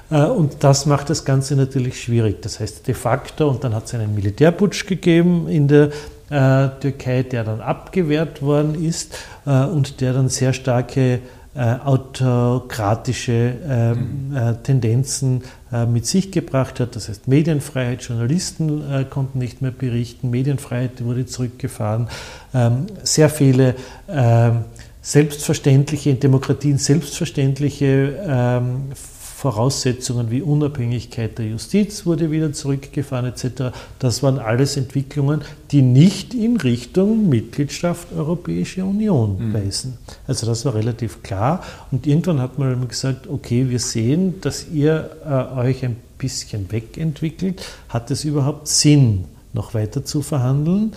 Äh, 0.10 0.24
und 0.24 0.64
das 0.64 0.86
macht 0.86 1.10
das 1.10 1.26
Ganze 1.26 1.58
natürlich 1.58 2.02
schwierig. 2.02 2.42
Das 2.42 2.62
heißt, 2.62 2.88
de 2.88 2.96
facto, 2.96 3.50
und 3.50 3.66
dann 3.66 3.76
hat 3.76 3.88
es 3.88 3.94
einen 3.96 4.16
Militärputsch 4.16 4.88
gegeben 4.88 5.50
in 5.50 5.68
der 5.68 5.90
Türkei, 6.30 7.24
der 7.24 7.44
dann 7.44 7.62
abgewehrt 7.62 8.42
worden 8.42 8.76
ist 8.76 9.18
äh, 9.46 9.66
und 9.66 10.02
der 10.02 10.14
dann 10.14 10.30
sehr 10.30 10.54
starke 10.54 11.20
autokratische 11.84 13.54
ähm, 13.68 14.30
mhm. 14.30 14.64
Tendenzen 14.64 15.42
mit 15.92 16.06
sich 16.06 16.32
gebracht 16.32 16.80
hat. 16.80 16.96
Das 16.96 17.10
heißt, 17.10 17.28
Medienfreiheit, 17.28 18.04
Journalisten 18.04 18.84
konnten 19.10 19.40
nicht 19.40 19.62
mehr 19.62 19.72
berichten, 19.72 20.30
Medienfreiheit 20.30 21.04
wurde 21.04 21.26
zurückgefahren. 21.26 22.08
Ähm, 22.54 22.86
sehr 23.04 23.30
viele 23.30 23.76
ähm, 24.08 24.60
selbstverständliche, 25.02 26.12
in 26.12 26.20
Demokratien 26.20 26.78
selbstverständliche 26.78 28.62
Voraussetzungen 29.40 30.32
wie 30.32 30.42
Unabhängigkeit 30.42 31.38
der 31.38 31.48
Justiz 31.48 32.06
wurde 32.06 32.30
wieder 32.30 32.52
zurückgefahren 32.52 33.26
etc. 33.26 33.74
Das 33.98 34.22
waren 34.22 34.38
alles 34.38 34.76
Entwicklungen, 34.76 35.44
die 35.72 35.82
nicht 35.82 36.34
in 36.34 36.58
Richtung 36.58 37.30
Mitgliedschaft 37.30 38.12
Europäische 38.12 38.84
Union 38.84 39.38
mhm. 39.40 39.54
weisen. 39.54 39.98
Also 40.28 40.46
das 40.46 40.66
war 40.66 40.76
relativ 40.76 41.24
klar. 41.24 41.64
Und 41.90 42.06
irgendwann 42.06 42.42
hat 42.42 42.60
man 42.60 42.86
gesagt, 42.90 43.30
okay, 43.30 43.70
wir 43.70 43.80
sehen, 43.80 44.42
dass 44.42 44.68
ihr 44.74 45.10
äh, 45.26 45.58
euch 45.58 45.86
ein 45.86 45.96
bisschen 46.18 46.70
wegentwickelt. 46.70 47.62
Hat 47.88 48.12
es 48.12 48.26
überhaupt 48.26 48.68
Sinn, 48.68 49.24
noch 49.54 49.74
weiter 49.74 50.04
zu 50.04 50.22
verhandeln? 50.22 50.92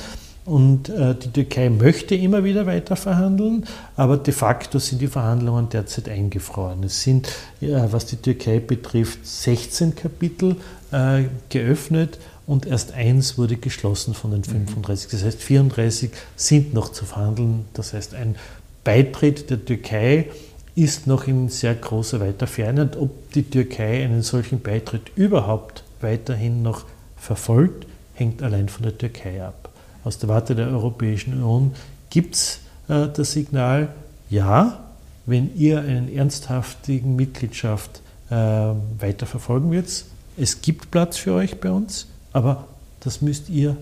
Und 0.45 0.89
äh, 0.89 1.15
die 1.15 1.31
Türkei 1.31 1.71
möchte 1.71 2.17
immer 2.17 2.43
wieder 2.43 2.67
weiter 2.67 2.97
verhandeln, 2.97 3.65
aber 3.97 4.17
de 4.17 4.35
facto 4.35 4.81
sind 4.81 5.01
die 5.01 5.07
Verhandlungen 5.07 5.69
derzeit 5.69 6.09
eingefroren. 6.09 6.83
Es 6.83 7.03
sind, 7.03 7.29
ja, 7.61 7.93
was 7.93 8.07
die 8.07 8.17
Türkei 8.17 8.59
betrifft, 8.59 9.25
16 9.25 9.95
Kapitel 9.95 10.57
äh, 10.91 11.25
geöffnet 11.49 12.19
und 12.47 12.67
erst 12.67 12.93
eins 12.93 13.39
wurde 13.39 13.57
geschlossen 13.57 14.15
von 14.15 14.33
den 14.33 14.43
35. 14.43 15.11
Das 15.13 15.25
heißt, 15.25 15.41
34 15.41 16.11
sind 16.35 16.75
noch 16.75 16.91
zu 16.91 17.05
verhandeln. 17.05 17.67
Das 17.73 17.93
heißt, 17.93 18.15
ein 18.15 18.35
Beitritt 18.83 19.49
der 19.49 19.65
Türkei 19.65 20.29
ist 20.75 21.07
noch 21.07 21.29
in 21.29 21.49
sehr 21.51 21.75
großer 21.75 22.19
weiter 22.19 22.49
Ferne. 22.49 22.83
Und 22.83 22.97
ob 22.97 23.33
die 23.33 23.45
Türkei 23.45 24.05
einen 24.05 24.23
solchen 24.23 24.61
Beitritt 24.61 25.13
überhaupt 25.15 25.85
weiterhin 26.01 26.63
noch 26.63 26.85
verfolgt, 27.17 27.87
hängt 28.15 28.43
allein 28.43 28.69
von 28.69 28.83
der 28.83 28.99
Türkei 28.99 29.43
ab. 29.43 29.72
Aus 30.05 30.19
der 30.19 30.29
Warte 30.29 30.55
der 30.55 30.69
Europäischen 30.69 31.35
Union 31.35 31.75
gibt 32.11 32.35
es 32.35 32.61
äh, 32.89 33.09
das 33.09 33.33
Signal, 33.33 33.89
ja, 34.31 34.81
wenn 35.27 35.55
ihr 35.57 35.81
einen 35.81 36.13
ernsthaftigen 36.13 37.15
Mitgliedschaft 37.17 38.03
äh, 38.31 38.35
weiter 38.35 39.27
verfolgen 39.27 39.71
würdet, 39.71 40.05
es 40.37 40.63
gibt 40.63 40.91
Platz 40.91 41.19
für 41.19 41.35
euch 41.35 41.61
bei 41.61 41.71
uns, 41.71 42.07
aber 42.33 42.67
das 43.01 43.21
müsst 43.21 43.49
ihr 43.51 43.77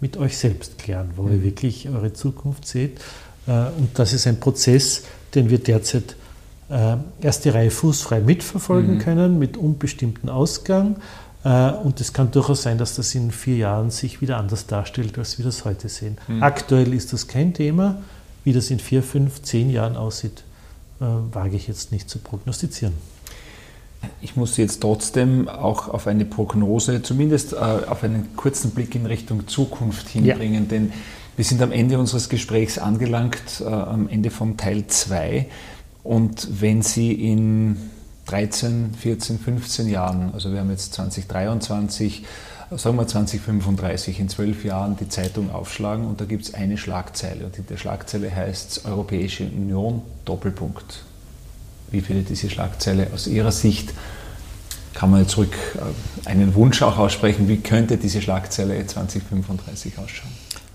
mit 0.00 0.16
euch 0.16 0.36
selbst 0.36 0.78
klären, 0.78 1.10
wo 1.16 1.26
ihr 1.28 1.38
mhm. 1.38 1.42
wirklich 1.42 1.88
eure 1.88 2.12
Zukunft 2.12 2.66
seht. 2.66 2.98
Äh, 3.46 3.66
und 3.78 3.98
das 3.98 4.12
ist 4.12 4.26
ein 4.26 4.38
Prozess, 4.40 5.04
den 5.34 5.50
wir 5.50 5.58
derzeit 5.58 6.16
äh, 6.68 6.96
erste 7.20 7.54
Reihe 7.54 7.70
fußfrei 7.70 8.20
mitverfolgen 8.20 8.94
mhm. 8.94 8.98
können, 8.98 9.38
mit 9.38 9.56
unbestimmten 9.56 10.28
Ausgang. 10.28 10.96
Äh, 11.44 11.70
und 11.70 12.00
es 12.00 12.12
kann 12.12 12.30
durchaus 12.30 12.62
sein, 12.62 12.78
dass 12.78 12.96
das 12.96 13.14
in 13.14 13.30
vier 13.30 13.56
Jahren 13.56 13.90
sich 13.90 14.20
wieder 14.20 14.38
anders 14.38 14.66
darstellt, 14.66 15.18
als 15.18 15.38
wir 15.38 15.44
das 15.44 15.64
heute 15.64 15.88
sehen. 15.88 16.18
Mhm. 16.26 16.42
Aktuell 16.42 16.92
ist 16.92 17.12
das 17.12 17.28
kein 17.28 17.54
Thema. 17.54 18.02
Wie 18.42 18.52
das 18.52 18.70
in 18.70 18.78
vier, 18.78 19.02
fünf, 19.02 19.40
zehn 19.42 19.70
Jahren 19.70 19.96
aussieht, 19.96 20.44
wage 20.98 21.56
ich 21.56 21.66
jetzt 21.66 21.92
nicht 21.92 22.10
zu 22.10 22.18
prognostizieren. 22.18 22.92
Ich 24.20 24.36
muss 24.36 24.58
jetzt 24.58 24.82
trotzdem 24.82 25.48
auch 25.48 25.88
auf 25.88 26.06
eine 26.06 26.26
Prognose, 26.26 27.00
zumindest 27.00 27.56
auf 27.56 28.04
einen 28.04 28.36
kurzen 28.36 28.72
Blick 28.72 28.94
in 28.94 29.06
Richtung 29.06 29.48
Zukunft 29.48 30.08
hinbringen, 30.08 30.64
ja. 30.64 30.68
denn 30.68 30.92
wir 31.36 31.44
sind 31.46 31.62
am 31.62 31.72
Ende 31.72 31.98
unseres 31.98 32.28
Gesprächs 32.28 32.76
angelangt, 32.76 33.62
am 33.64 34.08
Ende 34.08 34.28
vom 34.28 34.58
Teil 34.58 34.88
2. 34.88 35.46
Und 36.02 36.60
wenn 36.60 36.82
Sie 36.82 37.12
in 37.12 37.78
13, 38.26 38.94
14, 38.98 39.38
15 39.38 39.88
Jahren, 39.88 40.32
also 40.32 40.52
wir 40.52 40.60
haben 40.60 40.70
jetzt 40.70 40.94
2023, 40.94 42.24
sagen 42.70 42.96
wir 42.96 43.06
2035, 43.06 44.20
in 44.20 44.28
zwölf 44.28 44.64
Jahren 44.64 44.96
die 44.96 45.08
Zeitung 45.08 45.52
aufschlagen 45.52 46.06
und 46.06 46.20
da 46.20 46.24
gibt 46.24 46.44
es 46.44 46.54
eine 46.54 46.78
Schlagzeile 46.78 47.44
und 47.44 47.58
in 47.58 47.66
der 47.66 47.76
Schlagzeile 47.76 48.34
heißt 48.34 48.70
es 48.70 48.84
Europäische 48.84 49.44
Union 49.44 50.02
Doppelpunkt. 50.24 51.04
Wie 51.90 52.00
findet 52.00 52.28
diese 52.30 52.50
Schlagzeile 52.50 53.08
aus 53.14 53.26
Ihrer 53.26 53.52
Sicht? 53.52 53.92
Kann 54.94 55.10
man 55.10 55.20
jetzt 55.20 55.32
zurück 55.32 55.54
äh, 55.74 56.28
einen 56.28 56.54
Wunsch 56.54 56.82
auch 56.82 56.98
aussprechen, 56.98 57.48
wie 57.48 57.58
könnte 57.58 57.96
diese 57.96 58.22
Schlagzeile 58.22 58.86
2035 58.86 59.98
ausschauen? 59.98 60.32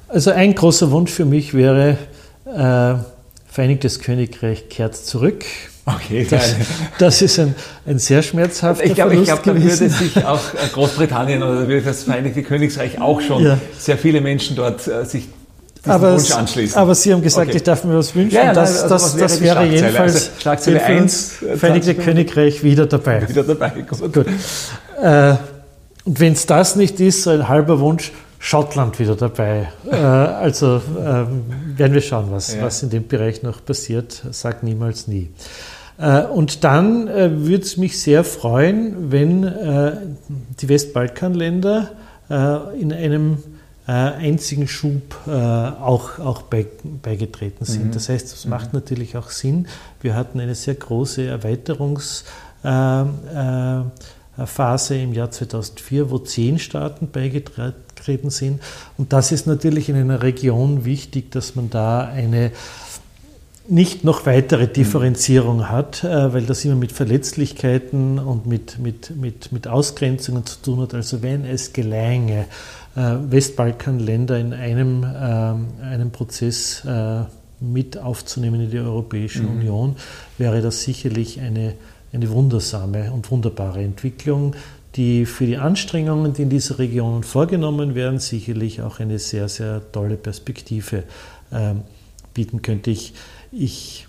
Also 0.07 0.31
ein 0.31 0.55
großer 0.55 0.91
Wunsch 0.91 1.11
für 1.11 1.25
mich 1.25 1.53
wäre, 1.53 1.97
äh, 2.45 2.95
Vereinigtes 3.51 3.99
Königreich 3.99 4.69
kehrt 4.69 4.95
zurück. 4.95 5.43
Okay, 5.85 6.27
das, 6.29 6.55
das 6.99 7.21
ist 7.21 7.39
ein, 7.39 7.55
ein 7.87 7.97
sehr 7.97 8.21
schmerzhafter 8.21 8.85
Ich 8.85 8.93
glaube, 8.93 9.15
glaub, 9.23 9.43
da 9.43 9.55
würde 9.55 9.89
sich 9.89 10.23
auch 10.23 10.53
äh, 10.53 10.67
Großbritannien 10.71 11.41
oder 11.41 11.67
würde 11.67 11.81
das 11.81 12.03
Vereinigte 12.03 12.43
Königreich 12.43 13.01
auch 13.01 13.21
schon 13.21 13.43
ja. 13.43 13.57
sehr 13.77 13.97
viele 13.97 14.21
Menschen 14.21 14.55
dort 14.55 14.87
äh, 14.87 15.03
sich 15.03 15.29
aber, 15.85 16.13
Wunsch 16.13 16.31
anschließen. 16.31 16.77
aber 16.77 16.93
Sie 16.93 17.11
haben 17.11 17.21
gesagt, 17.21 17.47
okay. 17.47 17.57
ich 17.57 17.63
darf 17.63 17.83
mir 17.85 17.97
was 17.97 18.13
wünschen. 18.13 18.35
Ja, 18.35 18.45
ja, 18.45 18.53
das, 18.53 18.83
also 18.83 18.95
das, 18.95 19.15
das 19.15 19.41
wäre, 19.41 19.61
wäre 19.61 19.73
jedenfalls 19.73 20.15
also 20.15 20.41
Schlagzeile 20.41 20.83
1, 20.83 21.37
Vereinigte 21.55 21.95
Königreich 21.95 22.63
wieder 22.63 22.85
dabei. 22.85 23.27
Wieder 23.27 23.43
dabei, 23.43 23.69
gut. 23.69 24.13
gut. 24.13 24.25
Äh, 25.01 25.35
und 26.03 26.19
wenn 26.19 26.33
es 26.33 26.45
das 26.45 26.75
nicht 26.75 26.99
ist, 26.99 27.23
so 27.23 27.29
ein 27.29 27.47
halber 27.47 27.79
Wunsch, 27.79 28.11
Schottland 28.39 28.97
wieder 28.99 29.17
dabei. 29.17 29.69
Äh, 29.91 29.95
also 29.95 30.81
ähm, 30.97 31.43
werden 31.75 31.93
wir 31.93 32.01
schauen, 32.01 32.27
was, 32.31 32.55
ja. 32.55 32.61
was 32.63 32.81
in 32.81 32.89
dem 32.89 33.07
Bereich 33.07 33.43
noch 33.43 33.63
passiert. 33.63 34.23
Sag 34.31 34.63
niemals 34.63 35.07
nie. 35.07 35.29
Äh, 35.97 36.23
und 36.23 36.63
dann 36.63 37.09
äh, 37.09 37.45
würde 37.45 37.63
es 37.63 37.75
mich 37.75 38.01
sehr 38.01 38.23
freuen, 38.23 39.11
wenn 39.11 40.17
die 40.59 40.69
Westbalkanländer 40.69 41.91
in 42.79 42.93
einem 42.93 43.39
einzigen 43.87 44.67
Schub 44.67 45.15
auch, 45.25 46.19
auch 46.19 46.43
beigetreten 46.43 47.65
sind. 47.65 47.85
Mhm. 47.85 47.91
Das 47.91 48.07
heißt, 48.07 48.31
das 48.31 48.45
macht 48.45 48.71
mhm. 48.71 48.81
natürlich 48.81 49.17
auch 49.17 49.31
Sinn. 49.31 49.67
Wir 49.99 50.13
hatten 50.13 50.39
eine 50.39 50.53
sehr 50.53 50.75
große 50.75 51.21
Erweiterungs- 51.23 52.23
Phase 54.45 54.95
im 54.95 55.13
Jahr 55.13 55.31
2004, 55.31 56.11
wo 56.11 56.19
zehn 56.19 56.59
Staaten 56.59 57.09
beigetreten 57.09 57.88
sind. 58.29 58.61
Und 58.97 59.13
das 59.13 59.31
ist 59.31 59.47
natürlich 59.47 59.89
in 59.89 59.95
einer 59.95 60.23
Region 60.23 60.85
wichtig, 60.85 61.31
dass 61.31 61.55
man 61.55 61.69
da 61.69 62.01
eine 62.05 62.51
nicht 63.67 64.03
noch 64.03 64.25
weitere 64.25 64.67
Differenzierung 64.67 65.69
hat, 65.69 66.03
äh, 66.03 66.33
weil 66.33 66.43
das 66.43 66.65
immer 66.65 66.75
mit 66.75 66.91
Verletzlichkeiten 66.91 68.17
und 68.17 68.47
mit, 68.47 68.79
mit, 68.79 69.15
mit, 69.15 69.51
mit 69.51 69.67
Ausgrenzungen 69.67 70.45
zu 70.45 70.61
tun 70.61 70.81
hat. 70.81 70.93
Also 70.95 71.21
wenn 71.21 71.45
es 71.45 71.71
gelänge, 71.71 72.45
äh, 72.95 73.15
Westbalkanländer 73.29 74.39
in 74.39 74.53
einem, 74.53 75.03
äh, 75.03 75.85
einem 75.85 76.11
Prozess 76.11 76.83
mit 77.61 77.97
aufzunehmen 77.97 78.61
in 78.61 78.71
die 78.71 78.79
Europäische 78.79 79.43
mhm. 79.43 79.57
Union, 79.57 79.95
wäre 80.37 80.61
das 80.61 80.83
sicherlich 80.83 81.41
eine 81.41 81.73
eine 82.13 82.29
wundersame 82.29 83.11
und 83.11 83.29
wunderbare 83.29 83.81
Entwicklung, 83.81 84.55
die 84.95 85.25
für 85.25 85.45
die 85.45 85.57
Anstrengungen, 85.57 86.33
die 86.33 86.43
in 86.43 86.49
dieser 86.49 86.79
Region 86.79 87.23
vorgenommen 87.23 87.95
werden, 87.95 88.19
sicherlich 88.19 88.81
auch 88.81 88.99
eine 88.99 89.19
sehr, 89.19 89.47
sehr 89.47 89.81
tolle 89.91 90.15
Perspektive 90.15 91.03
äh, 91.51 91.73
bieten 92.33 92.61
könnte. 92.61 92.91
Ich, 92.91 93.13
ich 93.51 94.07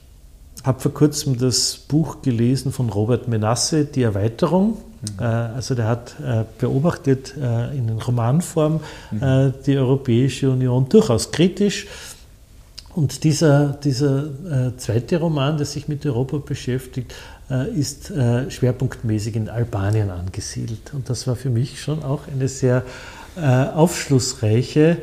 habe 0.64 0.80
vor 0.80 0.92
kurzem 0.92 1.38
das 1.38 1.76
Buch 1.76 2.22
gelesen 2.22 2.72
von 2.72 2.88
Robert 2.88 3.28
Menasse, 3.28 3.84
Die 3.84 4.02
Erweiterung. 4.02 4.78
Mhm. 5.00 5.22
Äh, 5.22 5.24
also 5.24 5.74
der 5.74 5.86
hat 5.86 6.16
äh, 6.20 6.44
beobachtet 6.58 7.34
äh, 7.36 7.76
in 7.76 7.88
Romanform 7.90 8.80
mhm. 9.10 9.54
Die 9.66 9.76
Europäische 9.76 10.50
Union 10.50 10.88
durchaus 10.88 11.30
kritisch. 11.30 11.86
Und 12.92 13.22
dieser, 13.22 13.68
dieser 13.68 14.76
zweite 14.76 15.18
Roman, 15.18 15.56
der 15.56 15.64
sich 15.64 15.86
mit 15.86 16.04
Europa 16.04 16.38
beschäftigt, 16.38 17.14
ist 17.74 18.10
äh, 18.10 18.50
schwerpunktmäßig 18.50 19.36
in 19.36 19.48
Albanien 19.48 20.10
angesiedelt. 20.10 20.92
Und 20.92 21.10
das 21.10 21.26
war 21.26 21.36
für 21.36 21.50
mich 21.50 21.80
schon 21.80 22.02
auch 22.02 22.22
eine 22.32 22.48
sehr 22.48 22.84
äh, 23.36 23.40
aufschlussreiche 23.40 24.98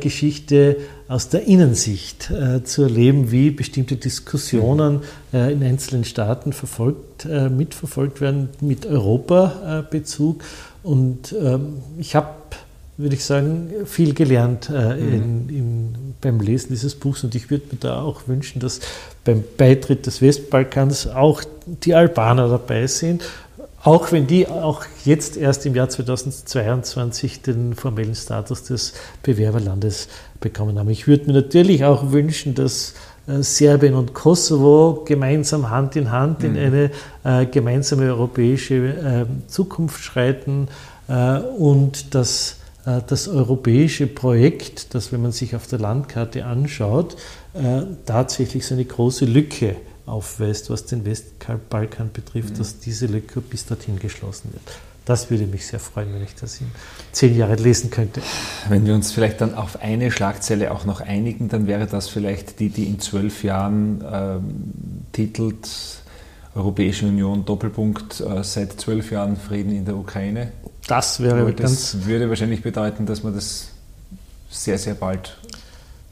Geschichte 0.00 0.78
aus 1.08 1.28
der 1.28 1.46
Innensicht 1.46 2.32
zu 2.64 2.82
erleben, 2.82 3.30
wie 3.30 3.50
bestimmte 3.50 3.96
Diskussionen 3.96 5.02
in 5.30 5.62
einzelnen 5.62 6.04
Staaten 6.04 6.54
verfolgt, 6.54 7.26
mitverfolgt 7.26 8.22
werden 8.22 8.48
mit 8.62 8.86
Europa-Bezug. 8.86 10.42
Und 10.82 11.34
ähm, 11.38 11.82
ich 11.98 12.16
habe 12.16 12.28
würde 12.98 13.14
ich 13.14 13.24
sagen, 13.24 13.70
viel 13.86 14.12
gelernt 14.12 14.68
äh, 14.68 14.94
mhm. 14.94 15.12
in, 15.12 15.48
in, 15.48 16.14
beim 16.20 16.40
Lesen 16.40 16.70
dieses 16.70 16.96
Buchs 16.96 17.22
und 17.22 17.34
ich 17.36 17.48
würde 17.48 17.66
mir 17.70 17.78
da 17.78 18.02
auch 18.02 18.26
wünschen, 18.26 18.60
dass 18.60 18.80
beim 19.24 19.44
Beitritt 19.56 20.06
des 20.06 20.20
Westbalkans 20.20 21.06
auch 21.06 21.42
die 21.64 21.94
Albaner 21.94 22.48
dabei 22.48 22.88
sind, 22.88 23.22
auch 23.84 24.10
wenn 24.10 24.26
die 24.26 24.48
auch 24.48 24.84
jetzt 25.04 25.36
erst 25.36 25.64
im 25.64 25.76
Jahr 25.76 25.88
2022 25.88 27.40
den 27.42 27.74
formellen 27.74 28.16
Status 28.16 28.64
des 28.64 28.94
Bewerberlandes 29.22 30.08
bekommen 30.40 30.76
haben. 30.76 30.90
Ich 30.90 31.06
würde 31.06 31.26
mir 31.26 31.34
natürlich 31.34 31.84
auch 31.84 32.10
wünschen, 32.10 32.56
dass 32.56 32.94
äh, 33.28 33.42
Serbien 33.42 33.94
und 33.94 34.12
Kosovo 34.12 35.04
gemeinsam 35.06 35.70
Hand 35.70 35.94
in 35.94 36.10
Hand 36.10 36.42
mhm. 36.42 36.56
in 36.56 36.58
eine 36.58 36.90
äh, 37.22 37.46
gemeinsame 37.46 38.06
europäische 38.06 38.74
äh, 38.74 39.26
Zukunft 39.46 40.02
schreiten 40.02 40.66
äh, 41.06 41.38
und 41.38 42.16
dass 42.16 42.57
das 43.06 43.28
europäische 43.28 44.06
Projekt, 44.06 44.94
das, 44.94 45.12
wenn 45.12 45.22
man 45.22 45.32
sich 45.32 45.54
auf 45.54 45.66
der 45.66 45.78
Landkarte 45.78 46.44
anschaut, 46.44 47.16
äh, 47.54 47.82
tatsächlich 48.06 48.66
so 48.66 48.74
eine 48.74 48.84
große 48.84 49.24
Lücke 49.24 49.76
aufweist, 50.06 50.70
was 50.70 50.86
den 50.86 51.04
Westbalkan 51.04 52.10
betrifft, 52.12 52.54
mhm. 52.54 52.58
dass 52.58 52.78
diese 52.78 53.06
Lücke 53.06 53.40
bis 53.40 53.66
dorthin 53.66 53.98
geschlossen 53.98 54.52
wird. 54.52 54.62
Das 55.04 55.30
würde 55.30 55.46
mich 55.46 55.66
sehr 55.66 55.80
freuen, 55.80 56.12
wenn 56.12 56.22
ich 56.22 56.34
das 56.34 56.60
in 56.60 56.66
zehn 57.12 57.36
Jahren 57.36 57.58
lesen 57.58 57.90
könnte. 57.90 58.20
Wenn 58.68 58.84
wir 58.84 58.94
uns 58.94 59.10
vielleicht 59.10 59.40
dann 59.40 59.54
auf 59.54 59.80
eine 59.80 60.10
Schlagzeile 60.10 60.70
auch 60.70 60.84
noch 60.84 61.00
einigen, 61.00 61.48
dann 61.48 61.66
wäre 61.66 61.86
das 61.86 62.08
vielleicht 62.08 62.60
die, 62.60 62.68
die 62.68 62.84
in 62.84 63.00
zwölf 63.00 63.42
Jahren 63.42 64.02
äh, 64.02 64.38
titelt 65.12 65.66
Europäische 66.58 67.06
Union 67.06 67.44
Doppelpunkt 67.44 68.20
äh, 68.20 68.42
seit 68.42 68.72
zwölf 68.80 69.10
Jahren 69.10 69.36
Frieden 69.36 69.72
in 69.72 69.84
der 69.84 69.96
Ukraine. 69.96 70.52
Das 70.86 71.20
wäre 71.20 71.52
das 71.52 71.56
ganz 71.56 71.96
würde 72.06 72.28
wahrscheinlich 72.28 72.62
bedeuten, 72.62 73.06
dass 73.06 73.22
man 73.22 73.34
das 73.34 73.68
sehr, 74.50 74.78
sehr 74.78 74.94
bald 74.94 75.36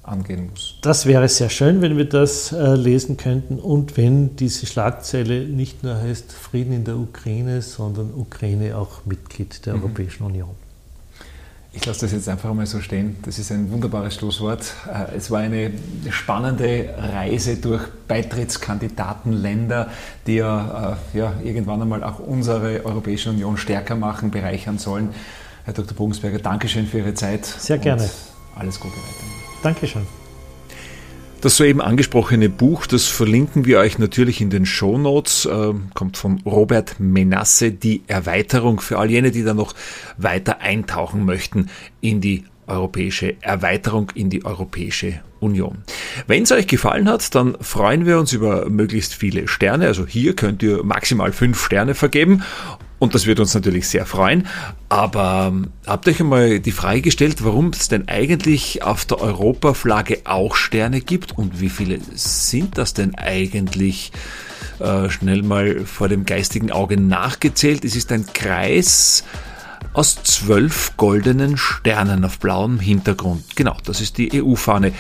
angehen 0.02 0.50
muss. 0.50 0.76
Das 0.82 1.06
wäre 1.06 1.28
sehr 1.28 1.50
schön, 1.50 1.82
wenn 1.82 1.96
wir 1.96 2.08
das 2.08 2.52
äh, 2.52 2.74
lesen 2.74 3.16
könnten 3.16 3.58
und 3.58 3.96
wenn 3.96 4.36
diese 4.36 4.66
Schlagzeile 4.66 5.44
nicht 5.46 5.82
nur 5.82 5.96
heißt 5.96 6.32
Frieden 6.32 6.72
in 6.72 6.84
der 6.84 6.96
Ukraine, 6.96 7.60
sondern 7.62 8.14
Ukraine 8.14 8.76
auch 8.76 9.04
Mitglied 9.04 9.66
der 9.66 9.74
mhm. 9.74 9.82
Europäischen 9.82 10.24
Union. 10.24 10.65
Ich 11.76 11.84
lasse 11.84 12.00
das 12.00 12.12
jetzt 12.12 12.28
einfach 12.28 12.52
mal 12.54 12.64
so 12.64 12.80
stehen. 12.80 13.16
Das 13.22 13.38
ist 13.38 13.52
ein 13.52 13.70
wunderbares 13.70 14.14
Schlusswort. 14.14 14.74
Äh, 14.92 15.16
es 15.16 15.30
war 15.30 15.40
eine 15.40 15.70
spannende 16.10 16.94
Reise 16.96 17.56
durch 17.56 17.82
Beitrittskandidatenländer, 18.08 19.90
die 20.26 20.36
ja, 20.36 20.96
äh, 21.14 21.18
ja 21.18 21.34
irgendwann 21.44 21.82
einmal 21.82 22.02
auch 22.02 22.18
unsere 22.18 22.84
Europäische 22.84 23.28
Union 23.30 23.58
stärker 23.58 23.94
machen, 23.94 24.30
bereichern 24.30 24.78
sollen. 24.78 25.10
Herr 25.64 25.74
Dr. 25.74 25.94
Bogensberger, 25.94 26.38
Dankeschön 26.38 26.86
für 26.86 26.98
Ihre 26.98 27.14
Zeit. 27.14 27.44
Sehr 27.44 27.78
gerne. 27.78 28.08
Alles 28.56 28.80
Gute 28.80 28.94
weiter. 28.94 29.24
Dankeschön. 29.62 30.25
Das 31.46 31.58
soeben 31.58 31.80
angesprochene 31.80 32.48
Buch, 32.48 32.88
das 32.88 33.06
verlinken 33.06 33.66
wir 33.66 33.78
euch 33.78 34.00
natürlich 34.00 34.40
in 34.40 34.50
den 34.50 34.66
Show 34.66 34.98
Notes, 34.98 35.44
äh, 35.44 35.74
kommt 35.94 36.16
von 36.16 36.40
Robert 36.44 36.98
Menasse, 36.98 37.70
die 37.70 38.02
Erweiterung 38.08 38.80
für 38.80 38.98
all 38.98 39.12
jene, 39.12 39.30
die 39.30 39.44
da 39.44 39.54
noch 39.54 39.72
weiter 40.16 40.60
eintauchen 40.60 41.24
möchten 41.24 41.70
in 42.00 42.20
die 42.20 42.46
europäische 42.66 43.40
Erweiterung 43.42 44.10
in 44.16 44.28
die 44.28 44.44
Europäische 44.44 45.20
Union. 45.38 45.84
Wenn 46.26 46.42
es 46.42 46.50
euch 46.50 46.66
gefallen 46.66 47.08
hat, 47.08 47.32
dann 47.36 47.56
freuen 47.60 48.06
wir 48.06 48.18
uns 48.18 48.32
über 48.32 48.68
möglichst 48.68 49.14
viele 49.14 49.46
Sterne. 49.46 49.86
Also 49.86 50.04
hier 50.04 50.34
könnt 50.34 50.64
ihr 50.64 50.82
maximal 50.82 51.30
fünf 51.30 51.64
Sterne 51.64 51.94
vergeben 51.94 52.42
und 52.98 53.14
das 53.14 53.26
wird 53.26 53.40
uns 53.40 53.54
natürlich 53.54 53.88
sehr 53.88 54.06
freuen. 54.06 54.46
Aber 54.88 55.48
ähm, 55.52 55.70
habt 55.86 56.08
euch 56.08 56.20
einmal 56.20 56.60
die 56.60 56.72
Frage 56.72 57.02
gestellt, 57.02 57.44
warum 57.44 57.68
es 57.68 57.88
denn 57.88 58.08
eigentlich 58.08 58.82
auf 58.82 59.04
der 59.04 59.20
Europaflagge 59.20 60.20
auch 60.24 60.56
Sterne 60.56 61.00
gibt 61.00 61.36
und 61.36 61.60
wie 61.60 61.68
viele 61.68 61.98
sind 62.14 62.78
das 62.78 62.94
denn 62.94 63.14
eigentlich? 63.14 64.12
Äh, 64.78 65.08
schnell 65.08 65.42
mal 65.42 65.86
vor 65.86 66.08
dem 66.08 66.26
geistigen 66.26 66.70
Auge 66.70 67.00
nachgezählt. 67.00 67.84
Es 67.84 67.96
ist 67.96 68.12
ein 68.12 68.26
Kreis 68.34 69.24
aus 69.94 70.22
zwölf 70.22 70.96
goldenen 70.98 71.56
Sternen 71.56 72.24
auf 72.24 72.38
blauem 72.38 72.78
Hintergrund. 72.78 73.56
Genau, 73.56 73.76
das 73.84 74.02
ist 74.02 74.18
die 74.18 74.42
EU-Fahne. 74.42 74.92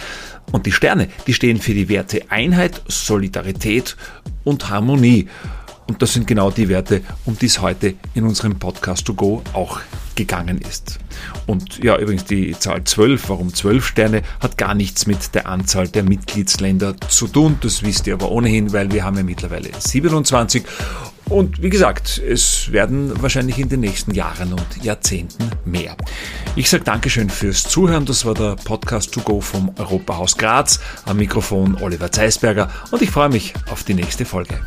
Und 0.52 0.64
die 0.64 0.72
Sterne, 0.72 1.08
die 1.26 1.34
stehen 1.34 1.60
für 1.60 1.74
die 1.74 1.88
Werte 1.90 2.22
Einheit, 2.30 2.80
Solidarität 2.88 3.96
und 4.44 4.70
Harmonie. 4.70 5.28
Und 5.86 6.02
das 6.02 6.12
sind 6.12 6.26
genau 6.26 6.50
die 6.50 6.68
Werte, 6.68 7.02
um 7.24 7.38
die 7.38 7.46
es 7.46 7.60
heute 7.60 7.94
in 8.14 8.24
unserem 8.24 8.58
Podcast 8.58 9.06
to 9.06 9.14
go 9.14 9.42
auch 9.52 9.80
gegangen 10.16 10.58
ist. 10.58 10.98
Und 11.46 11.82
ja, 11.82 11.96
übrigens 11.98 12.24
die 12.24 12.58
Zahl 12.58 12.82
12, 12.82 13.28
warum 13.28 13.54
12 13.54 13.86
Sterne, 13.86 14.22
hat 14.40 14.58
gar 14.58 14.74
nichts 14.74 15.06
mit 15.06 15.34
der 15.34 15.46
Anzahl 15.46 15.86
der 15.88 16.02
Mitgliedsländer 16.02 16.96
zu 17.08 17.28
tun. 17.28 17.58
Das 17.60 17.82
wisst 17.82 18.06
ihr 18.06 18.14
aber 18.14 18.30
ohnehin, 18.30 18.72
weil 18.72 18.90
wir 18.90 19.04
haben 19.04 19.16
ja 19.16 19.22
mittlerweile 19.22 19.70
27. 19.78 20.64
Und 21.28 21.60
wie 21.60 21.70
gesagt, 21.70 22.18
es 22.18 22.70
werden 22.70 23.20
wahrscheinlich 23.20 23.58
in 23.58 23.68
den 23.68 23.80
nächsten 23.80 24.14
Jahren 24.14 24.52
und 24.52 24.84
Jahrzehnten 24.84 25.50
mehr. 25.64 25.96
Ich 26.54 26.70
sage 26.70 26.84
Dankeschön 26.84 27.30
fürs 27.30 27.64
Zuhören. 27.64 28.06
Das 28.06 28.24
war 28.24 28.34
der 28.34 28.54
Podcast 28.56 29.12
to 29.12 29.20
go 29.20 29.40
vom 29.40 29.72
Europahaus 29.76 30.36
Graz. 30.36 30.78
Am 31.04 31.16
Mikrofon 31.16 31.76
Oliver 31.80 32.12
Zeisberger 32.12 32.70
und 32.92 33.02
ich 33.02 33.10
freue 33.10 33.28
mich 33.28 33.54
auf 33.70 33.82
die 33.82 33.94
nächste 33.94 34.24
Folge. 34.24 34.60